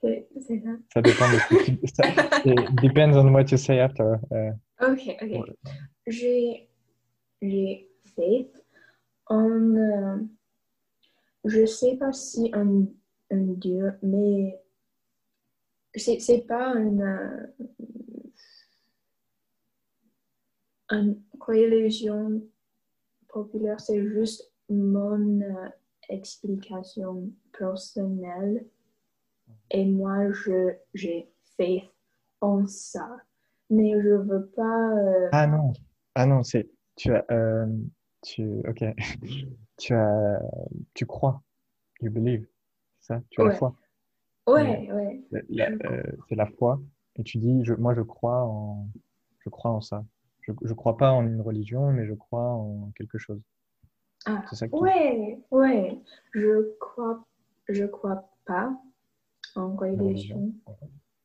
[0.00, 0.28] C'est
[0.62, 0.70] ça?
[0.94, 1.78] Ça dépend de ce que tu...
[1.86, 2.08] ça-
[2.44, 4.14] it depends on what you say after.
[4.32, 5.56] Euh, Ok, ok.
[6.06, 6.68] J'ai,
[7.42, 8.48] j'ai fait
[9.30, 10.18] euh,
[11.44, 12.86] je sais pas si un,
[13.32, 14.60] un dieu, mais
[15.94, 17.46] c'est, c'est pas une, euh,
[20.90, 22.42] une religion
[23.28, 25.68] populaire, c'est juste mon euh,
[26.08, 28.64] explication personnelle.
[29.70, 31.84] Et moi, je, j'ai fait
[32.40, 33.16] en ça.
[33.70, 34.90] Mais je veux pas.
[34.96, 35.72] euh, Ah non,
[36.14, 37.66] ah non, c'est tu as euh,
[38.22, 38.84] tu ok
[39.76, 40.40] tu as
[40.94, 41.42] tu crois,
[42.00, 42.46] you believe,
[43.00, 43.74] c'est ça, tu as la foi.
[44.46, 45.22] Ouais, ouais.
[45.84, 46.80] Euh, c'est la foi
[47.16, 48.88] et tu dis je, moi je crois en
[49.40, 50.04] je crois en ça.
[50.40, 53.40] Je je crois pas en une religion mais je crois en quelque chose.
[54.24, 56.00] Ah, C'est ça que tu ouais, ouais.
[56.32, 57.24] Je crois,
[57.68, 58.72] je crois pas
[59.56, 60.52] en religion.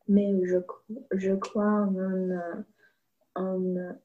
[0.08, 0.58] mais je,
[1.14, 2.42] je crois en une,
[3.36, 3.96] en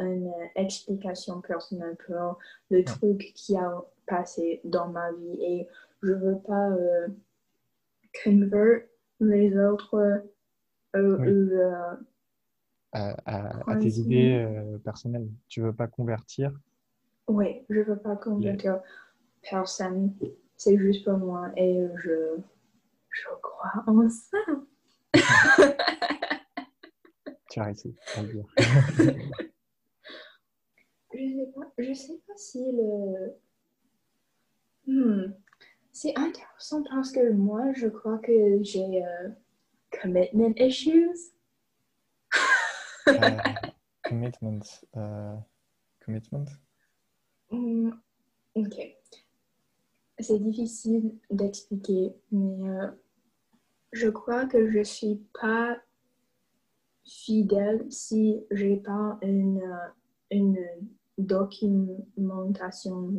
[0.00, 2.38] une explication personnelle pour
[2.70, 3.72] le truc qui a
[4.06, 5.68] passé dans ma vie et
[6.02, 7.08] je veux pas euh,
[8.22, 8.82] convert
[9.20, 9.96] les autres
[10.96, 11.28] euh, Oui.
[11.28, 11.96] euh,
[12.92, 15.28] à, à, à Ouais, tes idées euh, personnelles.
[15.48, 16.52] Tu veux pas convertir?
[17.28, 18.82] Ouais, je veux pas convaincre
[19.42, 20.14] personne.
[20.56, 22.38] C'est juste pour moi et je,
[23.22, 24.38] je crois en ça.
[27.50, 28.46] Tu as réussi à le dire.
[31.12, 33.36] Je sais pas, je sais pas si le.
[34.86, 35.32] Hmm.
[35.92, 39.28] C'est intéressant parce que moi, je crois que j'ai euh,
[39.90, 41.10] commitment issues.
[43.08, 43.12] Euh,
[44.04, 44.60] commitment.
[44.96, 45.34] euh,
[46.04, 46.44] commitment?
[47.50, 47.90] Hmm,
[48.54, 48.76] Ok.
[50.20, 52.70] C'est difficile d'expliquer, mais
[53.92, 55.78] je crois que je suis pas
[57.04, 59.62] fidèle si j'ai pas une,
[60.30, 60.58] une
[61.18, 63.12] documentation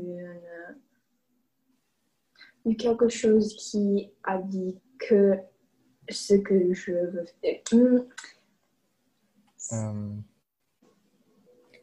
[2.63, 5.37] ou quelque chose qui a dit que
[6.09, 7.61] ce que je veux faire.
[7.71, 7.99] Hmm.
[9.73, 10.09] Euh,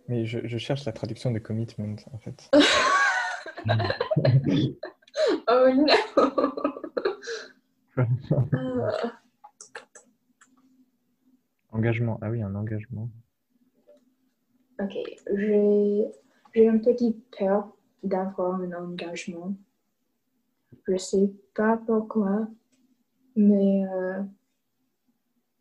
[0.09, 2.51] mais je, je cherche la traduction de commitment en fait.
[5.51, 6.72] Oh non!
[7.98, 9.20] Ah.
[11.72, 12.18] Engagement.
[12.22, 13.08] Ah oui, un engagement.
[14.80, 14.96] Ok,
[15.34, 19.54] j'ai un petit peur d'avoir un engagement.
[20.87, 22.48] Je sais pas pourquoi,
[23.37, 24.22] mais euh,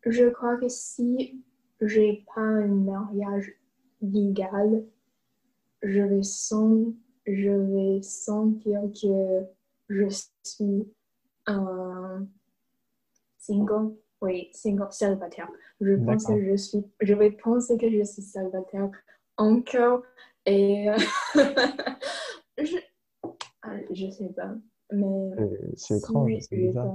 [0.06, 1.42] je crois que si
[1.80, 3.52] j'ai pas un mariage
[4.00, 4.84] légal,
[5.82, 6.94] je vais, sen-
[7.26, 9.44] je vais sentir que
[9.88, 10.06] je
[10.44, 10.86] suis
[11.48, 12.26] un
[13.38, 15.48] single, oui, single, célibataire.
[15.80, 18.90] Je pense que je suis, je vais penser que je suis célibataire
[19.36, 20.02] encore
[20.46, 20.86] et
[22.58, 22.76] je,
[23.62, 24.54] ah, je sais pas,
[24.92, 25.30] mais
[25.76, 26.94] C'est- étrange, c'est bizarre.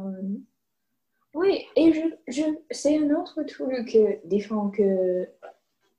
[1.35, 5.27] Oui, et je, je, c'est un autre truc différent que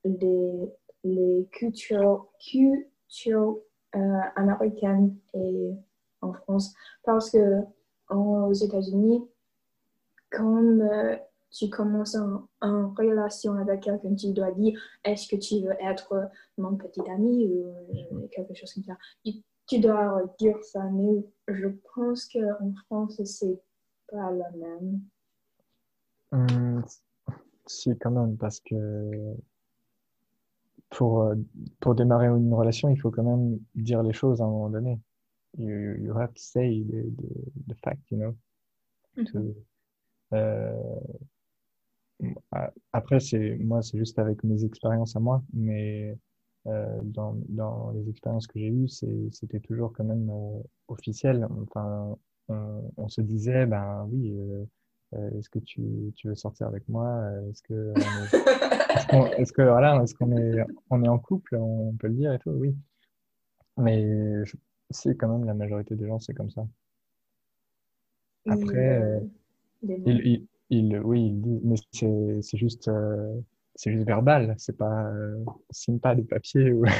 [0.05, 3.59] les, les cultures, cultures
[3.95, 5.71] euh, américaines et
[6.21, 6.73] en France.
[7.03, 7.61] Parce que
[8.09, 9.23] aux États-Unis,
[10.31, 11.15] quand euh,
[11.51, 16.29] tu commences en, en relation avec quelqu'un, tu dois dire est-ce que tu veux être
[16.57, 18.97] mon petit ami ou euh, quelque chose comme ça.
[19.23, 19.33] Tu,
[19.67, 23.59] tu dois dire ça, mais je pense qu'en France, c'est
[24.11, 25.01] pas la même.
[26.31, 26.83] Hum,
[27.65, 29.35] si, quand même, parce que
[30.89, 31.35] pour, euh,
[31.79, 34.99] pour démarrer une relation, il faut quand même dire les choses à un moment donné.
[35.57, 37.29] You, you have to say the, the,
[37.67, 38.35] the fact, you know.
[39.31, 39.55] to-
[40.33, 40.73] euh,
[42.51, 46.17] a- après, c'est moi, c'est juste avec mes expériences à moi, mais
[46.67, 51.47] euh, dans, dans les expériences que j'ai eues, c'était toujours quand même euh, officiel.
[51.61, 52.17] Enfin,
[52.49, 54.65] on, on, se disait, ben oui, euh,
[55.15, 60.01] euh est-ce que tu, tu, veux sortir avec moi Est-ce que, est, est, que voilà,
[60.01, 62.75] est-ce qu'on est, on est en couple On peut le dire et tout, oui.
[63.77, 64.55] Mais je,
[64.89, 66.67] si, quand même, la majorité des gens, c'est comme ça.
[68.47, 69.21] Après,
[69.83, 72.89] il, il, oui, il dit, mais c'est juste
[73.75, 76.85] c'est juste verbal, c'est pas euh, signe pas de papier ou.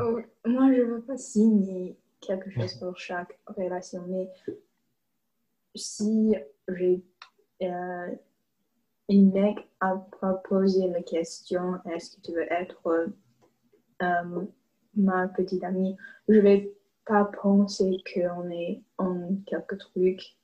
[0.00, 4.28] Oh, moi, je veux pas signer quelque chose pour chaque relation, mais
[5.74, 6.34] si
[6.68, 7.02] j'ai
[7.62, 8.14] euh,
[9.08, 13.06] une mec a proposé la question est-ce que tu veux être
[14.02, 14.44] euh,
[14.96, 15.96] ma petite amie,
[16.28, 16.72] je vais
[17.06, 20.38] pas penser qu'on est en quelque truc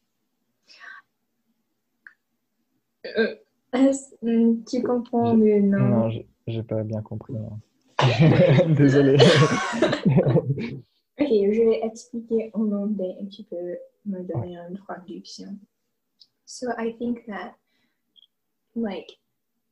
[3.16, 3.36] euh,
[4.22, 6.08] hmm, tu comprends, mais non.
[6.08, 6.10] Non,
[6.46, 7.34] j'ai pas bien compris.
[8.76, 9.18] Désolée.
[11.18, 15.58] ok, je vais expliquer en anglais et tu peux me donner une traduction.
[16.46, 17.54] So I think that,
[18.74, 19.18] like,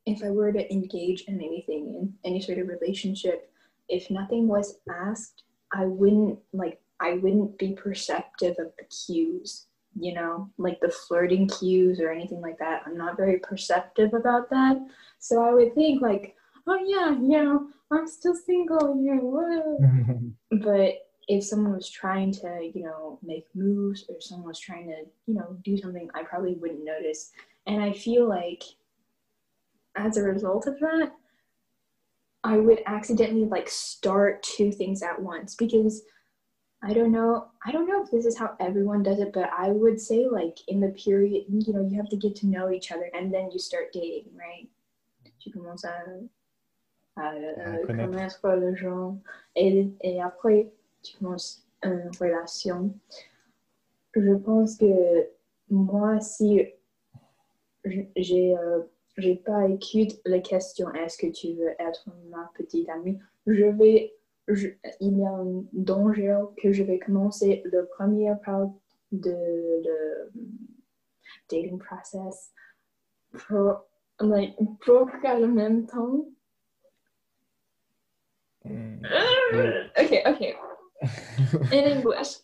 [0.05, 3.49] if I were to engage in anything, in any sort of relationship,
[3.89, 9.67] if nothing was asked, I wouldn't, like, I wouldn't be perceptive of the cues
[9.99, 12.81] you know, like the flirting cues or anything like that.
[12.85, 14.77] I'm not very perceptive about that.
[15.19, 16.35] So I would think like,
[16.67, 20.31] oh yeah, you know, I'm still single, you know,
[20.63, 20.95] but
[21.27, 25.35] if someone was trying to, you know, make moves or someone was trying to, you
[25.35, 27.31] know, do something, I probably wouldn't notice.
[27.67, 28.63] And I feel like
[29.95, 31.11] as a result of that,
[32.43, 36.03] I would accidentally like start two things at once because
[36.81, 37.47] I don't know.
[37.65, 40.57] I don't know if this is how everyone does it, but I would say like
[40.67, 43.49] in the period, you know, you have to get to know each other and then
[43.51, 44.67] you start dating, right?
[45.39, 46.03] Tu commences à,
[47.17, 49.17] à, à connaître le gens
[49.55, 50.67] et, et après
[51.01, 52.93] tu commences une relation.
[54.15, 55.29] Je pense que
[55.69, 56.67] moi, si
[58.15, 58.81] j'ai euh,
[59.17, 64.13] j'ai pas écouté la question est-ce que tu veux être ma petite amie, je vais
[64.47, 64.67] je,
[64.99, 68.69] il y a un danger que je vais commencer le premier part
[69.11, 70.31] de le
[71.49, 72.51] dating process
[73.31, 73.85] pour,
[74.19, 76.25] like, pour le même temps.
[78.65, 79.05] Mm.
[79.97, 80.55] okay, okay.
[81.71, 82.37] In English.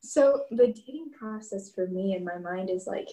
[0.00, 3.08] so the dating process for me in my mind is like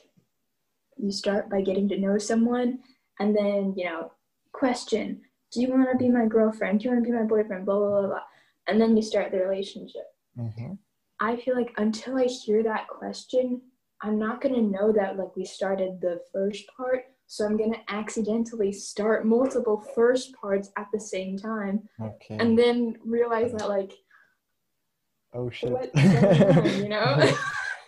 [0.97, 2.79] you start by getting to know someone
[3.19, 4.11] and then, you know,
[4.51, 5.21] question
[5.55, 6.79] do you want to be my girlfriend?
[6.79, 7.65] Do you want to be my boyfriend?
[7.65, 8.23] Blah, blah, blah, blah.
[8.67, 10.03] And then you start the relationship.
[10.37, 10.73] Mm-hmm.
[11.21, 13.61] I feel like until I hear that question,
[14.01, 17.05] I'm not going to know that like we started the first part.
[17.27, 21.87] So I'm going to accidentally start multiple first parts at the same time.
[22.01, 22.35] Okay.
[22.37, 23.93] And then realize that like,
[25.33, 25.71] oh shit.
[25.71, 27.33] What's going on, you know?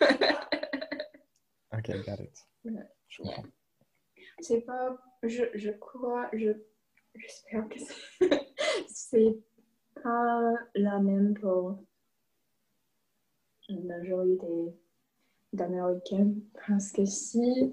[1.76, 2.38] okay, got it.
[2.64, 2.80] Yeah.
[4.40, 6.52] C'est pas, je, je crois, je
[7.14, 7.78] j'espère que
[8.88, 9.36] c'est
[10.02, 11.82] pas la même pour
[13.68, 14.74] la majorité
[15.52, 16.34] d'Américains.
[16.66, 17.72] Parce que si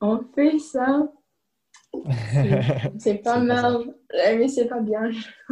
[0.00, 1.10] on fait ça,
[2.98, 5.10] c'est pas mal, mais c'est pas bien.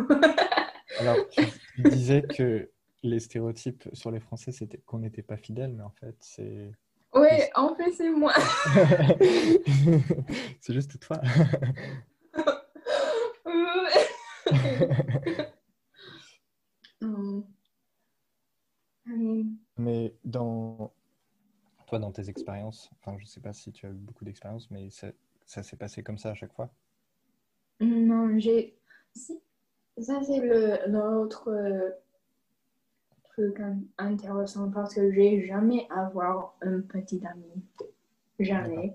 [0.98, 2.70] Alors, tu disais que
[3.02, 6.70] les stéréotypes sur les Français, c'était qu'on n'était pas fidèles, mais en fait, c'est.
[7.14, 8.32] Oui, en fait, c'est moi.
[10.60, 11.20] c'est juste toi.
[19.76, 20.92] Mais dans
[21.86, 24.90] toi, dans tes expériences, enfin, je sais pas si tu as eu beaucoup d'expériences, mais
[24.90, 25.08] ça,
[25.46, 26.70] ça s'est passé comme ça à chaque fois?
[27.80, 28.78] Non, j'ai.
[29.14, 29.40] Si.
[29.98, 30.40] Ça, c'est
[30.86, 31.90] l'autre euh,
[33.40, 33.62] truc
[33.98, 37.62] intéressant parce que j'ai jamais avoir un petit ami.
[38.38, 38.94] Jamais.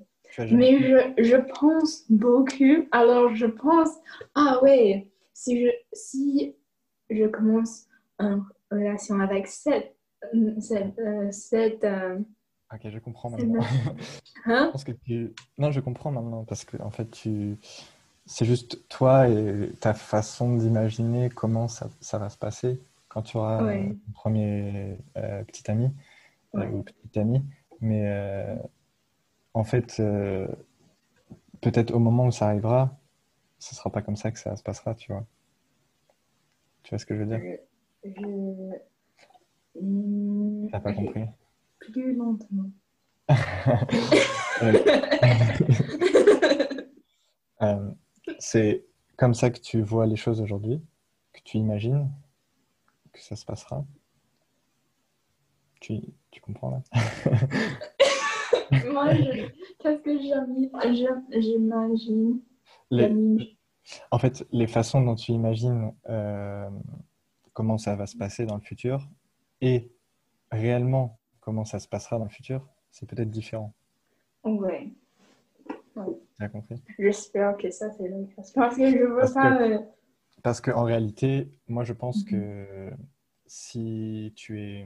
[0.52, 2.88] Mais je, je pense beaucoup.
[2.92, 3.90] Alors, je pense,
[4.34, 6.56] ah ouais, si je, si
[7.10, 7.88] je commence
[8.20, 9.96] une relation avec cette,
[10.60, 12.20] cette, euh, cette euh,
[12.74, 13.64] Ok, je comprends maintenant.
[14.48, 14.70] Hein?
[14.72, 15.34] Parce que tu...
[15.58, 17.58] Non, je comprends maintenant parce que en fait, tu...
[18.28, 22.80] c'est juste toi et ta façon d'imaginer comment ça, ça, va se passer
[23.16, 25.90] quand tu auras un premier euh, petit ami
[26.54, 27.42] ou petite amie.
[27.80, 28.06] Mais
[29.54, 30.02] en fait,
[31.62, 33.00] peut-être au moment où ça arrivera,
[33.58, 35.26] ce sera pas comme ça que ça se passera, tu vois.
[36.84, 37.40] Tu vois ce que je veux dire?
[38.04, 38.72] Je...
[40.72, 41.26] T'as pas compris?
[41.80, 42.70] Plus lentement.
[47.62, 47.90] Euh,
[48.38, 48.84] c'est
[49.16, 50.82] comme ça que tu vois les choses aujourd'hui,
[51.32, 52.12] que tu imagines
[53.16, 53.84] que ça se passera.
[55.82, 56.00] Tu,
[56.32, 56.82] tu comprends là?
[58.92, 59.50] Moi, je-
[59.80, 62.42] qu'est-ce que j'imagine
[62.92, 63.58] Les-
[64.12, 66.70] En fait, les façons dont tu imagines euh,
[67.54, 69.08] comment ça va se passer dans le futur
[69.62, 69.92] et
[70.52, 73.74] réellement comment ça se passera dans le futur, c'est peut-être différent.
[74.44, 74.92] Ouais.
[75.96, 76.82] Tu as compris?
[77.00, 78.42] J'espère que ça, c'est le cas.
[78.56, 79.56] Parce que je veux Parce pas.
[79.58, 79.80] que- euh,
[80.46, 82.30] Parce qu'en réalité, moi je pense Mhm.
[82.30, 82.92] que
[83.48, 84.86] si tu es,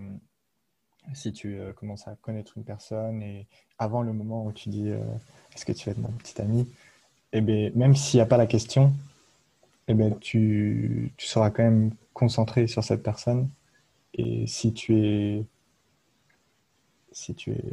[1.13, 3.45] si tu euh, commences à connaître une personne et
[3.77, 5.03] avant le moment où tu dis euh,
[5.53, 6.65] est-ce que tu vas être mon petit ami,
[7.33, 8.93] eh ben, même s'il n'y a pas la question,
[9.89, 13.49] eh ben, tu, tu seras quand même concentré sur cette personne.
[14.13, 15.45] Et si tu es,
[17.11, 17.63] si tu es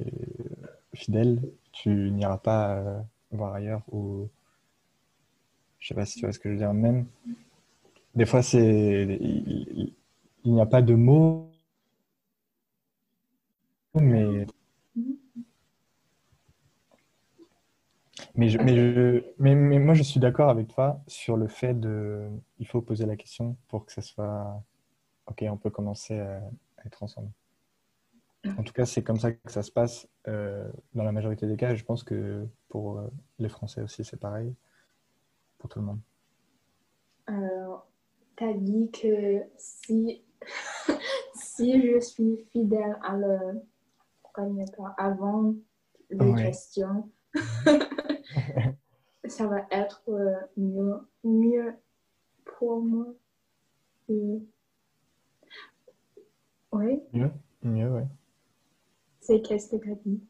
[0.93, 4.29] fidèle, tu n'iras pas euh, voir ailleurs ou
[5.79, 6.75] je sais pas si tu vois ce que je veux dire.
[6.75, 7.07] Même
[8.17, 9.95] des fois, c'est il,
[10.45, 11.51] n'y a pas de mots,
[13.95, 14.47] mais
[18.35, 21.75] mais je, mais je mais, mais moi je suis d'accord avec toi sur le fait
[21.75, 24.63] de il faut poser la question pour que ça soit
[25.27, 26.41] ok, on peut commencer à,
[26.85, 27.31] être ensemble.
[28.59, 31.57] En tout cas, c'est comme ça que ça se passe euh, dans la majorité des
[31.57, 31.75] cas.
[31.75, 33.09] Je pense que pour euh,
[33.41, 34.55] les Français aussi, c'est pareil
[35.59, 36.01] pour tout le monde.
[37.27, 37.89] Alors,
[38.37, 40.23] t'as dit que si,
[41.35, 43.63] si je suis fidèle à le
[44.99, 45.55] avant
[46.11, 46.43] les Ouais.
[46.43, 47.11] questions,
[49.25, 51.75] ça va être euh, mieux, mieux
[52.45, 53.07] pour moi.
[54.09, 54.47] Oui,
[57.13, 57.31] Mieux,
[57.63, 58.07] mieux, ouais.
[59.21, 60.23] c'est qu'est-ce que t'as dit?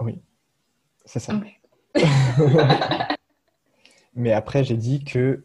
[0.00, 0.22] Oui,
[1.04, 1.34] c'est ça.
[4.14, 5.44] Mais après, j'ai dit que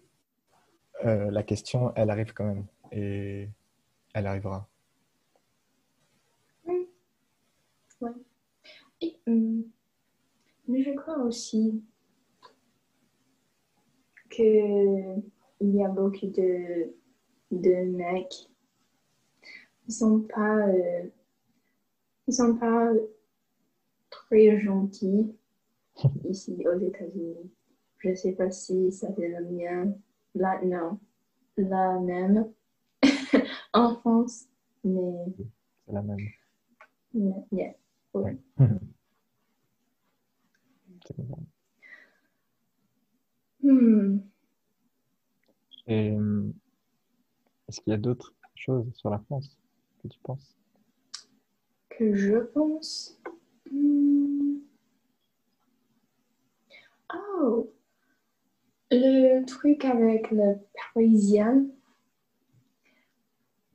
[1.06, 2.66] euh, la question, elle arrive quand même.
[2.92, 3.50] Et
[4.14, 4.68] elle arrivera.
[9.02, 9.64] Et, hum,
[10.68, 11.84] mais je crois aussi
[14.30, 15.16] que
[15.60, 16.94] il y a beaucoup de,
[17.52, 18.50] de mecs
[19.88, 21.04] ils sont pas euh,
[22.28, 22.92] ils sont pas
[24.10, 25.34] très gentils
[26.30, 27.52] ici aux États-Unis.
[28.00, 29.46] Je sais pas si ça fait le
[30.38, 31.00] là non
[31.58, 32.52] la même
[33.74, 34.46] en France
[34.84, 35.26] mais
[35.86, 36.18] C'est la même.
[37.52, 37.74] yeah.
[38.14, 38.38] Ouais.
[43.64, 44.20] Hmm.
[47.68, 49.58] Est-ce qu'il y a d'autres choses sur la France
[50.02, 50.58] que tu penses?
[51.90, 53.20] que je pense.
[53.72, 54.58] Hmm.
[57.14, 57.72] Oh,
[58.92, 60.56] le truc avec le
[60.94, 61.66] parisien,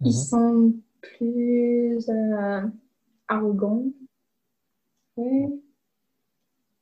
[0.00, 0.12] ils Mhm.
[0.12, 2.62] sont plus euh,
[3.28, 3.84] arrogants.
[5.16, 5.48] Ouais.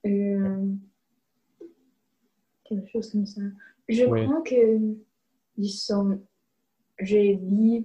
[0.06, 0.72] Euh,
[2.64, 3.42] quelque chose comme ça.
[3.88, 4.24] Je Oui.
[4.26, 4.96] crois que
[5.56, 6.20] ils sont.
[7.00, 7.84] J'ai vu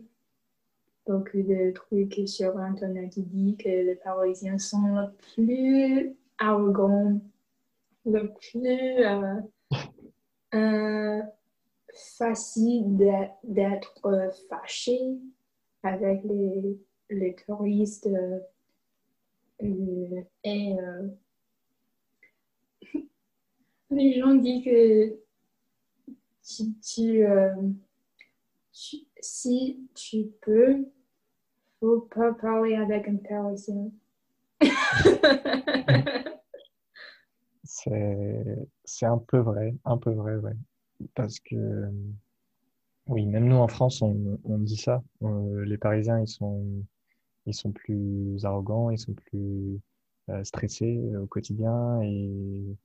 [1.08, 7.20] beaucoup de trucs sur Internet qui disent que les Parisiens sont le plus arrogants,
[8.06, 9.42] le plus euh,
[12.18, 12.98] facile
[13.44, 15.00] d'être- euh, fâché
[15.84, 16.78] avec les,
[17.10, 18.40] les touristes euh,
[19.64, 21.08] euh, et euh,
[23.92, 25.20] les gens disent que
[26.82, 27.54] tu, euh,
[28.74, 30.86] tu- si tu peux,
[31.80, 33.90] faut pas parler avec un Parisien.
[37.66, 40.56] C'est, un peu vrai, un peu vrai, ouais.
[41.16, 41.92] Parce que, euh,
[43.08, 45.04] oui, même nous en France, on, on dit ça.
[45.24, 46.64] Euh, les Parisiens, ils sont,
[47.46, 49.80] ils sont plus arrogants, ils sont plus
[50.30, 52.78] euh, stressés au quotidien et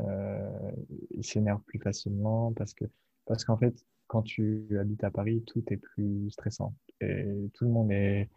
[0.00, 0.72] euh,
[1.12, 2.84] ils s'énervent plus facilement parce que,
[3.26, 3.74] parce qu'en fait,
[4.08, 8.28] quand tu habites à Paris, tout est plus stressant et tout le monde est,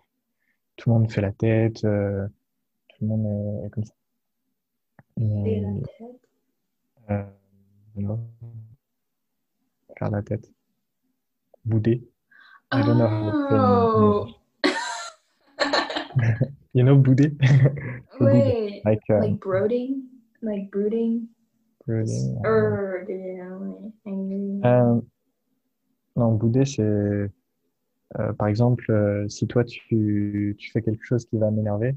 [0.77, 2.27] tout le monde fait la tête, euh,
[2.89, 3.93] tout le monde est comme ça.
[5.21, 6.27] Et la tête.
[7.11, 7.23] euh,
[7.95, 8.19] non.
[9.97, 10.51] Faire la tête.
[11.63, 12.01] Bouder.
[12.71, 14.27] I don't know how to say in Oh.
[16.73, 17.31] You know, bouder?
[18.85, 20.03] Like, uh, like brooding,
[20.41, 21.27] like brooding,
[21.85, 23.43] brooding, or yeah.
[24.65, 25.01] Euh,
[26.15, 27.27] non, bouder, c'est euh,
[28.37, 31.95] par exemple, euh, si toi tu, tu fais quelque chose qui va m'énerver,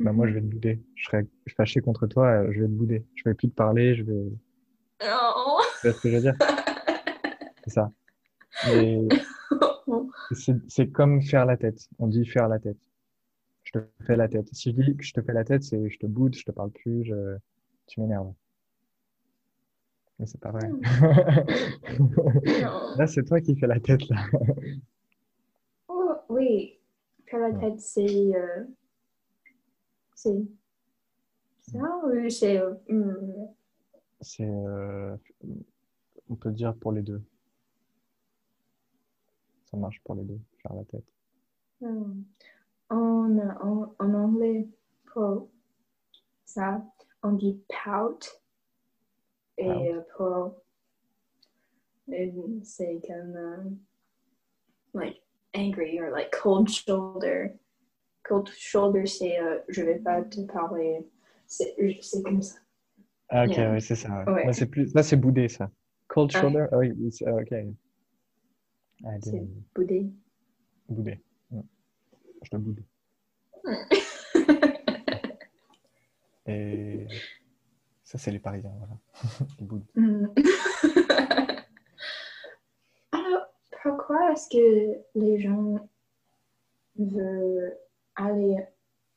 [0.00, 0.80] bah moi je vais te bouder.
[0.94, 1.26] Je serai
[1.56, 3.04] fâché contre toi, euh, je vais te bouder.
[3.14, 4.32] Je vais plus te parler, je vais.
[5.02, 6.34] Oh, Tu vois ce que je veux dire?
[7.64, 7.90] C'est ça.
[10.68, 11.88] C'est comme faire la tête.
[11.98, 12.76] On dit faire la tête.
[13.64, 14.48] Je te fais la tête.
[14.52, 16.50] Si je dis que je te fais la tête, c'est je te boude, je te
[16.50, 17.36] parle plus, je...
[17.86, 18.32] tu m'énerves.
[20.18, 20.68] Mais c'est pas vrai.
[20.68, 20.80] Non.
[22.96, 24.16] Là, c'est toi qui fais la tête, là.
[25.88, 26.78] Oh, oui,
[27.26, 28.34] faire la tête, c'est.
[28.34, 28.64] euh,
[30.18, 30.42] c'est.
[31.70, 32.58] Ça ou c'est.
[32.58, 32.74] euh,
[34.20, 35.16] C'est, euh,
[36.28, 37.22] on peut dire pour les deux.
[39.70, 41.04] Ça marche pour les deux, faire la tête.
[41.80, 42.22] hmm.
[42.90, 44.66] En, en, en anglais,
[45.12, 45.48] pour
[46.44, 46.82] ça,
[47.22, 48.42] on dit pout.
[49.58, 50.62] Et euh, pour.
[52.62, 53.78] C'est comme.
[54.94, 55.22] like
[55.54, 57.54] angry or like cold shoulder.
[58.24, 61.06] Cold shoulder, c'est euh, je vais pas te parler.
[61.46, 61.74] C'est
[62.24, 62.58] comme ça.
[63.30, 63.72] Ah, ok, Yeah.
[63.72, 64.24] oui, c'est ça.
[64.24, 64.32] ouais.
[64.32, 64.46] Ouais.
[64.46, 65.70] Là, c'est plus, là, c'est boudé, ça.
[66.08, 66.40] Cold Ah.
[66.40, 66.92] shoulder, ah oui,
[67.26, 67.54] ah, ok.
[69.22, 69.42] C'est
[69.74, 70.06] boudé.
[70.88, 71.20] boudé.
[71.50, 71.60] Mm.
[72.42, 72.82] Je te boude.
[76.46, 77.06] Et
[78.02, 78.96] ça, c'est les Parisiens, voilà.
[79.60, 79.84] Ils boudent.
[79.94, 80.26] Hmm.
[83.12, 83.46] Alors,
[83.82, 85.86] pourquoi est-ce que les gens
[86.98, 87.76] veulent
[88.18, 88.56] aller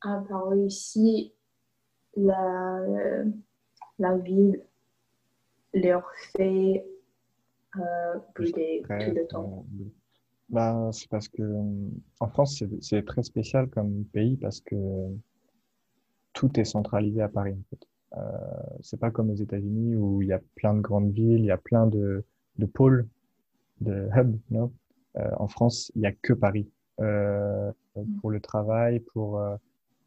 [0.01, 1.33] à Paris si
[2.15, 2.79] la,
[3.99, 4.61] la ville
[5.73, 6.85] leur fait
[7.77, 9.65] euh, brûler Très, tout le temps?
[10.49, 11.43] Bah, c'est parce que
[12.19, 14.75] en France, c'est très spécial comme pays parce que
[16.33, 17.87] tout est centralisé à Paris, en fait.
[18.17, 21.45] Euh, c'est pas comme aux États-Unis où il y a plein de grandes villes, il
[21.45, 22.25] y a plein de,
[22.57, 23.07] de pôles,
[23.79, 24.73] de hubs, non?
[25.17, 26.69] Euh, en France, il y a que Paris.
[27.01, 27.71] Euh,
[28.19, 29.55] pour le travail, pour euh,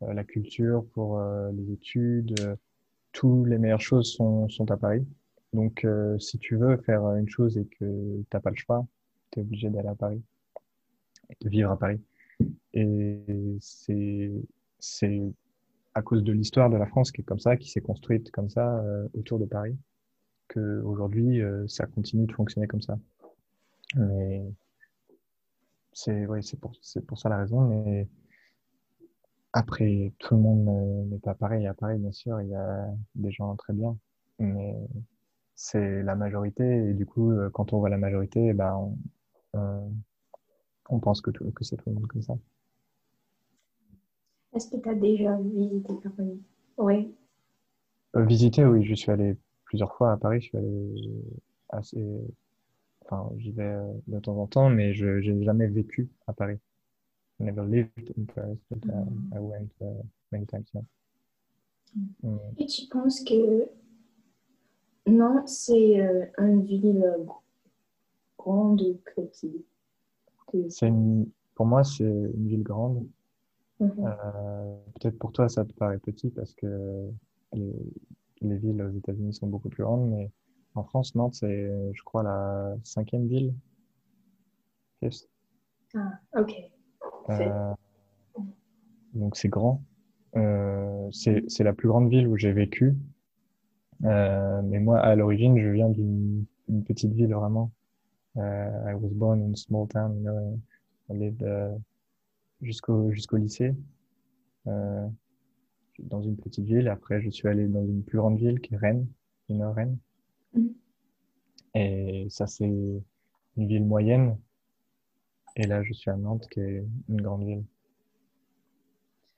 [0.01, 2.57] la culture, pour euh, les études, euh,
[3.13, 5.07] toutes les meilleures choses sont, sont à Paris.
[5.53, 8.87] Donc, euh, si tu veux faire une chose et que t'as pas le choix,
[9.31, 10.23] tu es obligé d'aller à Paris,
[11.41, 12.01] de vivre à Paris.
[12.73, 14.33] Et c'est,
[15.95, 18.51] à cause de l'histoire de la France qui est comme ça, qui s'est construite comme
[18.51, 19.77] ça autour de Paris,
[20.49, 22.99] que aujourd'hui ça continue de fonctionner comme ça.
[23.95, 24.43] Mais
[25.95, 27.63] c'est ouais, pour c'est pour ça la raison.
[27.63, 28.09] Mais
[29.53, 32.41] après, tout le monde n'est pas pareil à Paris, bien sûr.
[32.43, 33.97] Il y a des gens très bien,
[34.39, 34.75] mais
[35.55, 36.65] c'est la majorité.
[36.91, 38.97] Et du coup, euh, quand on voit la majorité, ben
[39.55, 42.35] on, pense que, tout, que c'est tout le monde comme ça.
[44.55, 46.43] Est-ce que tu as déjà visité Paris?
[46.77, 47.15] Oui.
[48.17, 50.41] Euh, visiter, oui, je suis allé plusieurs fois à Paris.
[50.41, 50.95] Je suis allé
[51.71, 52.21] assez,
[53.05, 56.59] enfin, j'y vais euh, de temps en temps, mais je n'ai jamais vécu à Paris.
[57.41, 60.67] I never lived in Paris, but uh, I went uh, many times.
[60.73, 60.83] Yeah.
[62.23, 62.39] Mm.
[62.59, 63.69] Et tu penses que
[65.07, 67.25] Nantes, c'est euh, une ville euh,
[68.39, 69.67] grande ou petite?
[70.83, 73.07] Une, pour moi, c'est une ville grande.
[73.81, 73.93] Mhm.
[73.99, 77.11] Euh, peut-être pour toi, ça te paraît petit parce que
[77.53, 77.75] les,
[78.41, 80.31] les villes aux États-Unis sont beaucoup plus grandes, mais
[80.75, 83.55] en France, Nantes, c'est, je crois, la cinquième ville.
[85.01, 85.29] Fifth.
[85.95, 86.55] Ah, ok.
[87.31, 87.75] Euh,
[89.13, 89.83] donc c'est grand.
[90.37, 92.97] Euh, c'est c'est la plus grande ville où j'ai vécu.
[94.05, 97.71] Euh, mais moi, à l'origine, je viens d'une une petite ville vraiment.
[98.37, 100.61] Euh, I was born in a small town, you know.
[101.11, 101.77] I lived euh,
[102.63, 103.75] jusqu'au jusqu'au lycée
[104.67, 105.07] euh,
[105.99, 106.89] dans une petite ville.
[106.89, 109.07] Après, je suis allé dans une plus grande ville qui est Rennes,
[109.49, 109.99] know, Rennes.
[111.75, 113.03] Et ça, c'est une
[113.57, 114.39] ville moyenne.
[115.57, 117.65] Et là, je suis à Nantes, qui est une grande ville.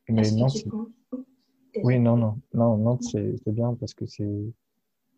[0.09, 0.64] Mais penses...
[0.72, 0.91] Oh,
[1.82, 4.53] oui, non, non, non, Nantes, c'est bien parce que c'est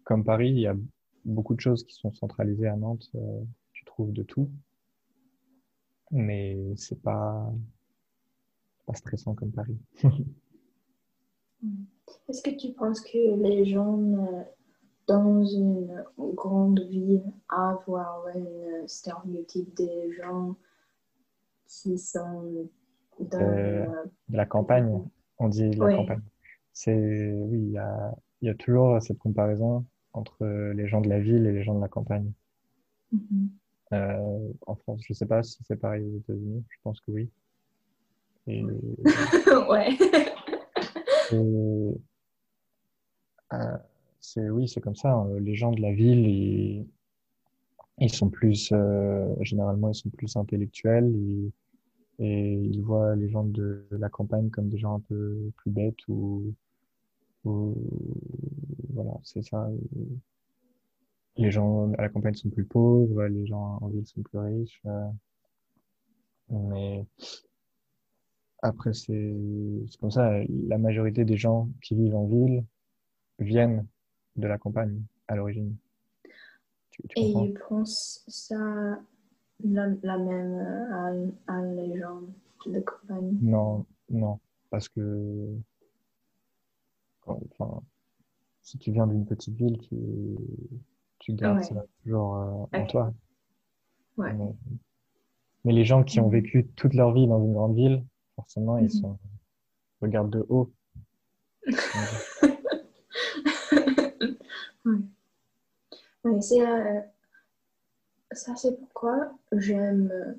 [0.04, 0.74] comme Paris, il y a
[1.24, 3.10] beaucoup de choses qui sont centralisées à Nantes.
[3.14, 4.50] euh, tu trouves de tout,
[6.10, 7.52] mais c'est pas
[8.86, 9.78] pas stressant comme Paris.
[12.28, 14.42] Est-ce que tu penses que les gens euh,
[15.08, 20.54] dans une grande ville avoir un stéréotype des gens
[21.66, 22.68] qui sont
[23.18, 23.40] dans...
[23.40, 23.86] Euh,
[24.28, 25.02] De la campagne,
[25.38, 26.22] on dit la campagne.
[26.72, 31.08] C'est oui, il y a il y a toujours cette comparaison entre les gens de
[31.08, 32.32] la ville et les gens de la campagne.
[33.12, 33.50] mhm.
[33.94, 37.30] Euh, en France, je sais pas si c'est pareil aux États-Unis, je pense que oui.
[38.46, 38.62] Et
[39.70, 39.96] ouais.
[41.32, 41.36] Et,
[43.54, 43.78] euh,
[44.20, 45.12] c'est oui, c'est comme ça.
[45.12, 45.28] hein.
[45.40, 46.86] Les gens de la ville, ils,
[47.98, 51.52] ils sont plus euh, généralement ils sont plus intellectuels ils-
[52.20, 56.06] et ils voient les gens de la campagne comme des gens un peu plus bêtes
[56.08, 56.54] ou,
[57.44, 57.74] ou
[58.94, 59.68] voilà, c'est ça.
[61.38, 64.82] les gens à la campagne sont plus pauvres, les gens en ville sont plus riches.
[64.84, 65.06] euh,
[66.50, 67.06] mais
[68.62, 69.34] après, c'est
[70.00, 70.30] comme ça.
[70.68, 72.64] La majorité des gens qui vivent en ville
[73.40, 73.86] viennent
[74.38, 75.76] de la campagne à l'origine.
[77.16, 78.98] Et ils pensent ça
[79.64, 82.22] la, la même à, à les gens
[82.66, 83.36] de campagne.
[83.40, 85.54] Non, non, parce que
[87.26, 87.82] enfin,
[88.62, 89.96] si tu viens d'une petite ville, tu,
[91.18, 91.64] tu gardes Ouais.
[91.64, 93.12] ça toujours euh, en toi.
[94.16, 94.32] Ouais.
[94.32, 94.54] Mais,
[95.64, 96.32] mais les gens qui ont Mhm.
[96.32, 98.90] vécu toute leur vie dans une grande ville, forcément, ils Mhm.
[98.90, 99.18] sont
[100.00, 100.72] regardent de haut.
[104.92, 106.30] ouais.
[106.32, 107.00] Ouais, c'est, euh,
[108.32, 110.32] ça, c'est pourquoi j'aime euh,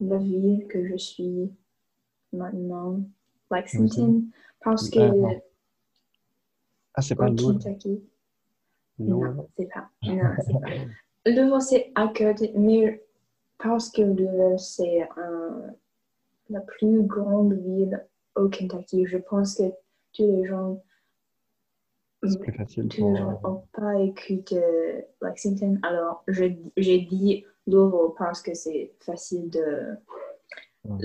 [0.00, 1.50] la ville que je suis
[2.32, 3.00] maintenant,
[3.50, 4.24] Lexington,
[4.62, 5.40] parce que Ah.
[6.94, 7.62] Ah, c'est pas au Lourdes.
[7.62, 8.02] Kentucky,
[8.98, 10.68] non, c'est pas, non, c'est pas.
[11.24, 13.02] Louisville, c'est à côté, mais
[13.58, 15.74] parce que Louisville, c'est un-
[16.50, 18.04] la plus grande ville
[18.36, 19.70] au Kentucky, je pense que
[20.12, 20.82] tous les gens
[22.24, 23.16] C'est plus facile pour.
[23.16, 24.60] gens n'ont pas écouté
[25.20, 29.96] Lexington, alors j'ai dit Louisville parce que c'est facile de
[30.84, 30.98] Ouais.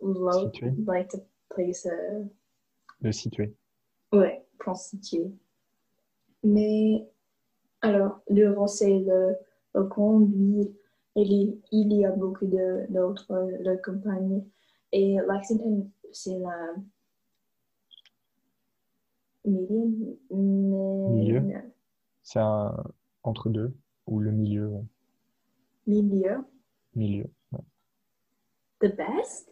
[0.00, 0.72] lo- Situer.
[0.86, 1.18] like to
[1.48, 1.92] place a,
[3.00, 3.54] le situer.
[4.12, 5.30] ouais, constituer.
[6.44, 7.06] Mais
[7.80, 9.36] alors, Louisville, c'est le,
[9.74, 10.72] le grand ville,
[11.14, 13.32] il, il y a beaucoup de- d'autres
[13.62, 14.44] de compagnies.
[14.92, 16.74] Et Lexington, c'est la
[19.44, 21.40] Milieu.
[21.40, 21.64] mais-
[22.22, 22.74] C'est un
[23.24, 23.74] entre deux
[24.06, 24.68] ou le milieu.
[24.68, 24.82] ouais.
[25.86, 26.44] milieu.
[26.94, 27.26] Milieu.
[27.52, 27.60] ouais.
[28.80, 29.50] The best?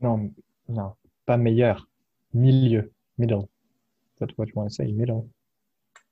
[0.00, 0.30] Non,
[0.68, 0.94] non,
[1.26, 1.88] pas meilleur.
[2.32, 2.92] Milieu.
[3.18, 3.46] Middle.
[4.18, 4.90] That's what you want to say.
[4.92, 5.24] Middle.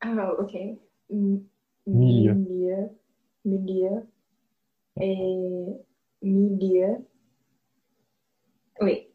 [0.01, 0.55] Ah, ok.
[1.11, 1.43] M-
[1.87, 2.35] Milieu.
[2.35, 2.91] Milieu.
[3.45, 4.07] Milieu.
[5.01, 5.67] Et
[6.23, 7.07] milieu.
[8.81, 9.09] Oui.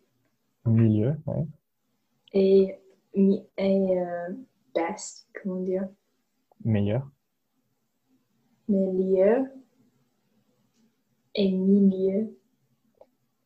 [0.65, 1.45] Milieu, ouais.
[2.33, 2.79] Et,
[3.13, 4.33] et euh,
[4.73, 5.87] best, comment dire?
[6.63, 7.09] Meilleur.
[8.67, 9.47] Milieu.
[11.35, 12.37] Et milieu.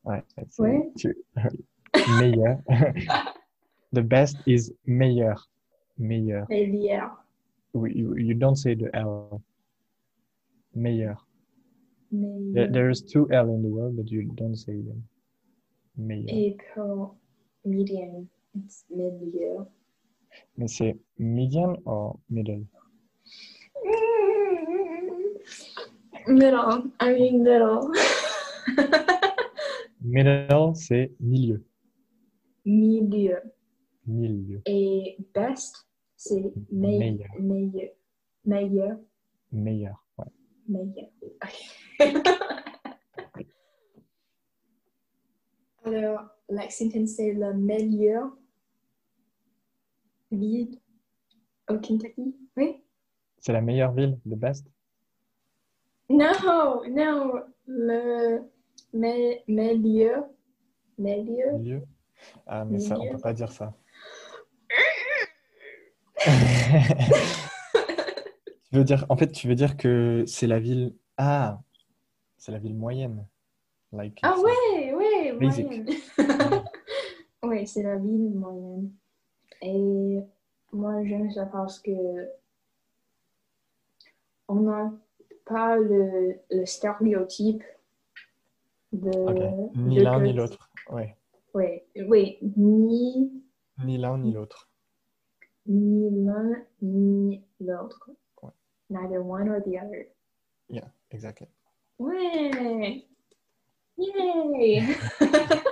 [0.03, 0.23] Ouais.
[0.59, 0.91] Ouais.
[0.97, 1.17] tu-
[2.19, 2.59] meilleur.
[3.93, 5.49] The best is meilleur.
[5.97, 6.45] Meilleur.
[6.49, 7.09] Milieu.
[7.73, 9.41] We- You, you don't say the L.
[10.73, 11.15] Meilleur.
[12.11, 15.03] There, there's two L in the world, but you don't say them.
[15.97, 16.29] Meilleur.
[16.29, 17.15] Et pour
[17.65, 19.65] medium, it's milieu.
[20.57, 22.65] Mais c'est medium or middle?
[26.27, 26.91] Middle.
[26.99, 27.91] I mean middle.
[30.01, 31.63] Middle, c'est milieu.
[32.63, 33.39] milieu.
[34.05, 34.61] Milieu.
[34.67, 37.27] Et best, c'est me- Meilleur.
[37.39, 37.89] meilleur.
[38.45, 38.97] Meilleur.
[39.51, 40.05] Meilleur.
[40.17, 40.25] Ouais.
[40.67, 41.09] Meilleur.
[45.83, 48.35] Alors, Lexington, c'est la meilleure
[50.31, 50.79] ville
[51.69, 52.35] au Kentucky?
[52.57, 52.83] Oui?
[53.39, 54.67] C'est la meilleure ville, the best?
[56.09, 56.31] Non,
[56.89, 57.31] non,
[57.65, 58.41] le
[59.47, 60.25] meilleur.
[60.97, 61.57] Meilleur.
[61.57, 61.83] Milieu.
[62.47, 63.11] Ah, mais ça, on Milieu.
[63.15, 63.73] peut pas dire ça.
[68.71, 70.95] Tu veux dire, en fait, tu veux dire que c'est la ville.
[71.17, 71.61] Ah,
[72.37, 73.25] c'est la ville moyenne.
[73.93, 75.65] Like, Ah ouais, ouais, Basic.
[75.65, 75.87] moyenne.
[77.43, 78.91] oui, c'est la ville moyenne.
[79.67, 80.19] Et
[80.73, 81.91] moi, j'aime ça parce que
[84.47, 84.91] on n'a
[85.45, 87.63] pas le, le stéréotype
[88.93, 89.09] de...
[89.75, 90.69] Ni l'un ni l'autre.
[90.91, 91.15] Ouais.
[91.55, 93.31] Oui, oui, ni,
[93.83, 94.69] Ni l'un ni l'autre.
[95.65, 98.11] ni l'un ni l'autre.
[98.43, 98.51] Ouais.
[98.89, 100.05] Neither one or the other.
[100.69, 101.47] Yeah, exactly.
[101.97, 103.07] Ouais!
[103.97, 104.83] Yay!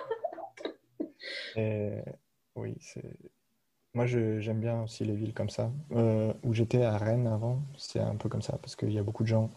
[1.55, 2.01] Et
[2.55, 3.03] oui, c'est.
[3.93, 5.71] Moi, j'aime bien aussi les villes comme ça.
[5.91, 9.03] Euh, où j'étais à Rennes avant, c'est un peu comme ça, parce qu'il y a
[9.03, 9.51] beaucoup de gens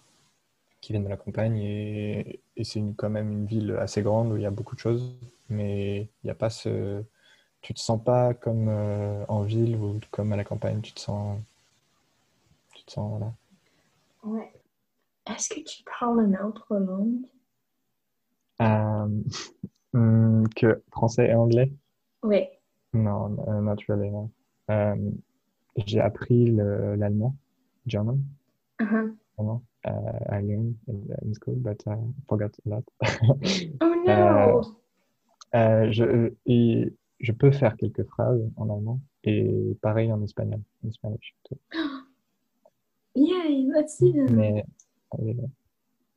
[0.81, 4.37] qui viennent de la campagne et, et c'est quand même une ville assez grande où
[4.37, 5.17] il y a beaucoup de choses,
[5.51, 7.05] mais il n'y a pas ce.
[7.63, 11.01] Tu te sens pas comme euh, en ville ou comme à la campagne, tu te
[11.01, 11.41] sens.
[12.75, 13.33] Tu te sens, voilà.
[14.23, 14.53] Ouais.
[15.27, 17.27] Est-ce que tu parles une autre langue?
[18.61, 19.07] Euh,
[19.95, 21.73] hum, que français et anglais?
[22.23, 22.56] Oui.
[22.97, 24.31] Non, euh, not really, no.
[24.71, 24.97] Euh,
[25.87, 27.37] j'ai appris le- l'allemand,
[27.87, 28.19] German,
[28.81, 29.15] Uh-huh.
[29.39, 29.63] allemand.
[29.87, 31.97] Uh, I learned in, in school, but I
[32.29, 32.85] forgot a lot.
[33.81, 34.77] Oh no!
[35.55, 40.61] Euh, je, et je peux faire quelques phrases en allemand et pareil en espagnol.
[40.85, 41.57] En Spanish, too.
[43.15, 44.35] Yay, let's see them.
[44.37, 44.65] Mais
[45.19, 45.45] là.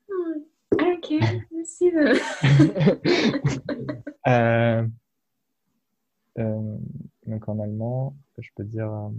[0.09, 0.41] Hmm,
[0.73, 1.45] I don't care.
[1.51, 2.17] Let's see them.
[4.27, 4.87] Euh, euh,
[6.39, 9.09] donc en allemand, je peux dire euh,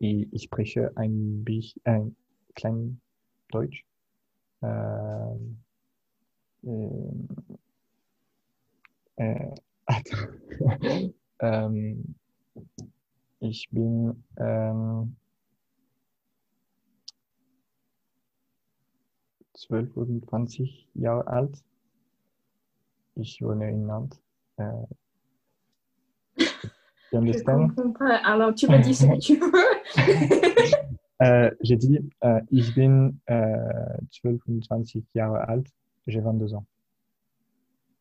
[0.00, 1.44] ich, spreche ein,
[1.84, 2.14] ein
[2.54, 2.96] klein
[3.52, 3.84] Deutsch.
[4.62, 5.36] Euh,
[6.66, 7.10] euh,
[9.16, 11.10] äh,
[11.40, 12.14] ähm,
[13.40, 15.16] ich bin ähm,
[19.54, 21.64] 12 und 20 Jahre alt.
[23.14, 24.20] Ich wohne in Nantes.
[24.56, 24.86] Äh,
[27.12, 27.74] Understand?
[27.76, 28.18] comprends.
[28.24, 30.90] Alors, tu me dis ce que tu veux.
[31.22, 35.66] Euh, j'ai dit, euh, ich bin äh, 12 und 20 Jahre alt.
[36.06, 36.64] J'ai 22 ans.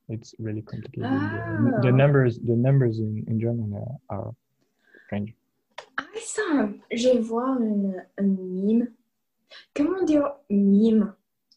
[0.08, 1.04] It's really complicated.
[1.04, 1.92] The, the Ah.
[1.92, 3.74] numbers, the numbers in, in German
[4.10, 4.34] are
[5.06, 5.34] strange.
[5.98, 8.88] Ah, ça, je vois une, un mime.
[9.76, 11.14] Comment dire mime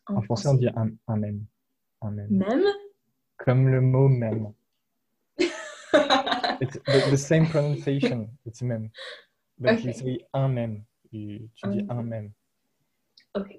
[0.09, 1.45] en, En français, on dit un, un même.
[2.03, 2.29] Un même.
[2.31, 2.65] Même?
[3.39, 4.49] Comme le mot même.
[6.63, 8.29] It's the, the same pronunciation.
[8.47, 8.91] It's même.
[9.59, 9.93] But you Okay.
[9.93, 10.85] say un même.
[11.11, 12.33] You, tu dis Un même.
[13.35, 13.59] Ok.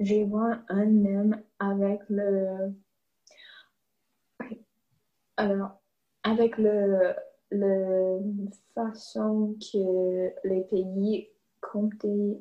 [0.00, 2.74] Je vois un même avec le.
[5.38, 5.80] Alors,
[6.22, 7.14] avec le,
[7.50, 8.20] le
[8.74, 11.28] façon que les pays
[11.60, 12.38] comptaient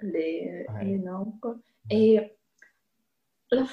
[0.00, 0.84] les, Ouais.
[0.84, 1.58] les nombres.
[1.90, 2.36] Et
[3.50, 3.66] la-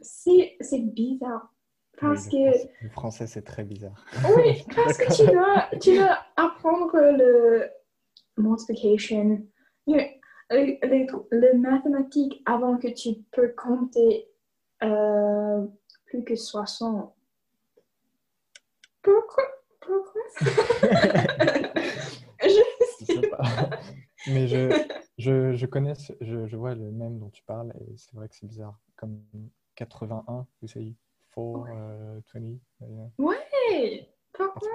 [0.00, 1.51] c'est bizarre.
[2.02, 2.58] Parce Oui, le que.
[2.58, 4.04] français- le français, c'est très bizarre.
[4.36, 7.70] Oui, parce que tu dois, tu dois apprendre le
[8.36, 9.46] multiplication,
[9.86, 10.00] le,
[10.50, 14.28] le, le- le mathématique avant que tu peux compter
[14.82, 15.64] euh,
[16.06, 17.14] plus que 60.
[19.02, 19.44] Pourquoi?
[19.80, 20.22] Pourquoi?
[23.00, 23.42] Je sais pas.
[24.28, 24.70] Mais je,
[25.18, 28.34] je, je connais, je, je vois le même dont tu parles et c'est vrai que
[28.36, 28.78] c'est bizarre.
[28.96, 29.20] Comme
[29.74, 30.94] 81, you say
[31.34, 32.58] 4, euh, 20.
[32.80, 33.08] yeah.
[33.18, 34.68] Ouais, pourquoi?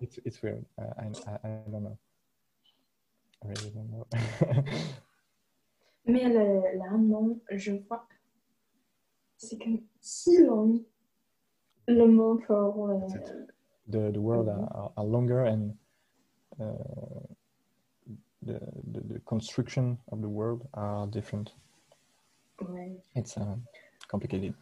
[0.00, 0.64] It's, it's weird.
[0.78, 1.98] Uh, I, I, I don't know.
[3.44, 4.06] I really don't know.
[6.06, 8.06] Mais le, l'allemand, je vois,
[9.36, 10.80] c'est comme si long
[11.88, 12.90] le mot pour.
[12.90, 13.08] euh,
[13.88, 15.74] the, the world are, are, are longer and
[16.60, 16.72] uh,
[18.42, 18.60] the,
[18.92, 21.52] the, the construction of the world are different.
[22.68, 22.96] ouais.
[23.16, 23.56] It's uh,
[24.08, 24.54] complicated.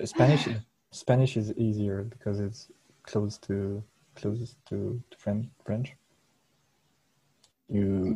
[0.00, 0.56] Uh, Spanish is,
[0.90, 2.70] Spanish is easier because it's
[3.02, 3.82] close to
[4.14, 5.16] close to, to
[5.64, 5.96] French.
[7.70, 8.14] You,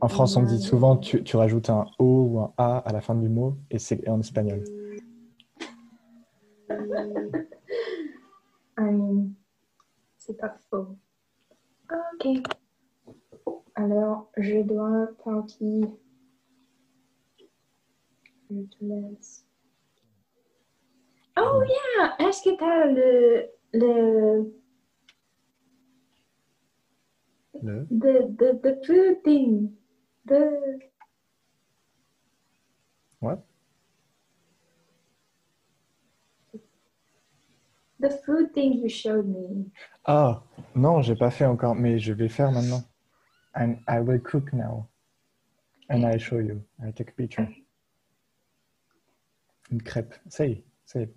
[0.00, 3.00] en France, on dit souvent tu, tu rajoutes un O ou un A à la
[3.00, 4.62] fin du mot et c'est en espagnol.
[8.78, 9.34] Mean,
[10.18, 10.96] c'est pas faux.
[11.90, 12.28] Ok.
[13.74, 15.88] Alors, je dois partir.
[18.50, 19.44] Je te laisse.
[21.36, 22.14] Oh yeah!
[22.28, 24.52] Est-ce que t'as le, le,
[27.62, 27.86] Le?
[27.90, 29.72] the, the, the food thing?
[30.26, 30.78] The,
[33.20, 33.44] What?
[38.00, 39.70] the food thing you showed me.
[40.06, 40.42] Ah
[40.74, 42.82] non, j'ai pas fait encore, mais je vais faire maintenant.
[43.54, 44.88] And I will cook now.
[45.88, 46.62] And I show you.
[46.84, 47.46] I take a picture.
[49.70, 50.14] Une crêpe.
[50.28, 51.08] Say, say.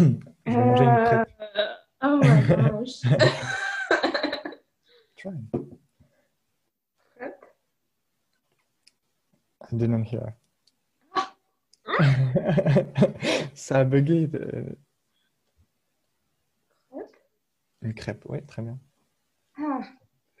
[0.46, 1.28] je vais manger une crêpe.
[1.56, 1.74] Euh,
[2.04, 3.02] oh my gosh.
[5.16, 5.32] Try.
[7.16, 7.44] Crêpe?
[9.70, 10.34] I didn't hear.
[13.54, 14.26] Ça a bugué.
[14.26, 14.78] de-
[16.90, 17.16] Crêpe?
[17.82, 18.78] Une crêpe, oui, très bien.
[19.58, 19.80] Ah.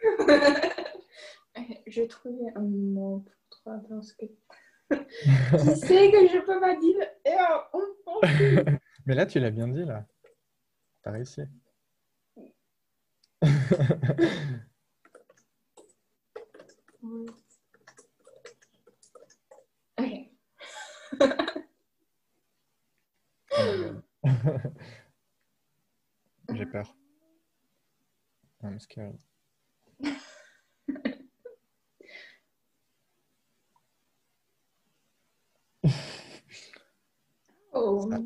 [1.86, 4.24] Je trouvais un mot pour toi parce que
[4.88, 4.96] tu
[5.76, 7.36] sais que je peux pas dire et
[8.02, 8.80] français.
[9.06, 10.06] Mais là, tu l'as bien dit, là.
[11.02, 11.42] T'as réussi.
[26.54, 26.94] J'ai peur.
[28.62, 29.18] I'm scared.
[37.72, 38.18] Oh, Ça.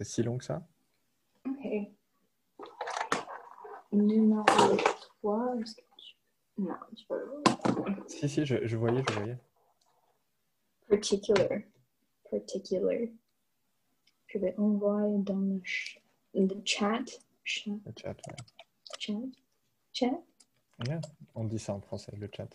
[0.00, 0.66] C'est si long que ça?
[1.46, 1.90] Ok.
[3.92, 6.16] Numéro 3, est-ce que tu...
[6.56, 7.42] Non, tu peux...
[8.08, 9.38] Si, si, je, je voyais, je voyais.
[10.88, 11.48] Particular.
[12.30, 13.08] Particular.
[14.28, 16.00] Je vais envoyer dans le, ch-
[16.32, 17.04] le chat.
[17.44, 17.70] Chat.
[17.84, 18.36] Le chat, ouais.
[18.98, 19.12] Chat.
[19.92, 20.22] Chat.
[20.86, 21.00] Yeah,
[21.34, 22.48] On dit ça en français, le chat.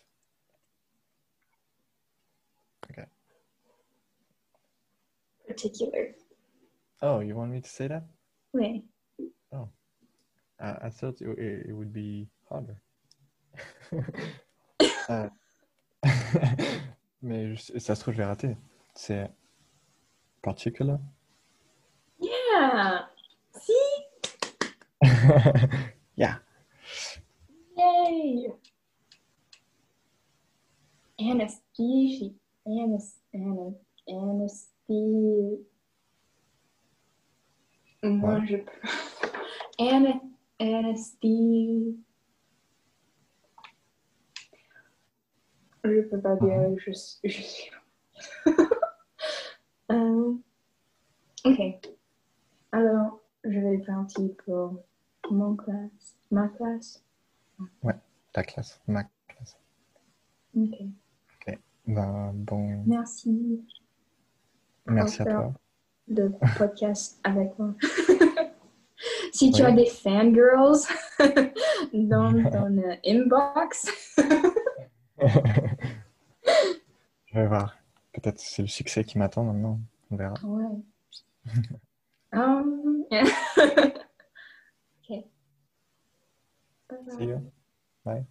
[2.89, 3.05] Okay.
[5.47, 6.15] Particular.
[7.01, 8.03] Oh, you want me to say that?
[8.53, 8.83] Oui.
[9.51, 9.69] Oh.
[10.59, 11.27] I, I thought it,
[11.67, 12.77] it, would be harder.
[15.09, 15.29] Euh,
[17.21, 18.55] Mais je- ça se trouve, je vais rater.
[18.95, 19.29] C'est
[20.41, 20.99] particular.
[22.19, 23.05] Yeah.
[23.53, 24.05] See?
[26.15, 26.37] yeah.
[27.77, 28.47] Yay.
[31.19, 32.31] Anesthesia.
[32.67, 33.75] Anes, anes,
[34.07, 35.57] anesthesia.
[38.09, 38.47] Moi, Ouais.
[38.47, 38.71] je peux.
[39.79, 40.19] Ana,
[40.59, 41.93] anesthesia.
[45.83, 47.71] Je peux pas dire, je, suis- je suis.
[49.91, 50.33] Euh,
[51.45, 51.59] ok.
[52.71, 54.83] Alors, je vais partir pour
[55.29, 56.17] mon classe.
[56.31, 57.03] Ma classe.
[58.33, 59.55] Ta classe, ma classe.
[60.57, 60.73] Ok.
[61.85, 63.63] Ben, bon, Merci
[64.87, 65.53] merci à toi.
[66.07, 67.73] De podcast avec moi.
[69.31, 70.87] si tu as des fangirls
[71.93, 73.87] dans ton euh, inbox,
[77.25, 77.75] Je vais voir.
[78.13, 79.79] Peut-être c'est le succès qui m'attend maintenant.
[80.11, 80.35] On verra.
[80.43, 80.83] ouais.
[82.31, 83.23] Um, ok.
[86.89, 87.17] Bye bye.
[87.17, 87.51] See you.
[88.03, 88.25] Bye.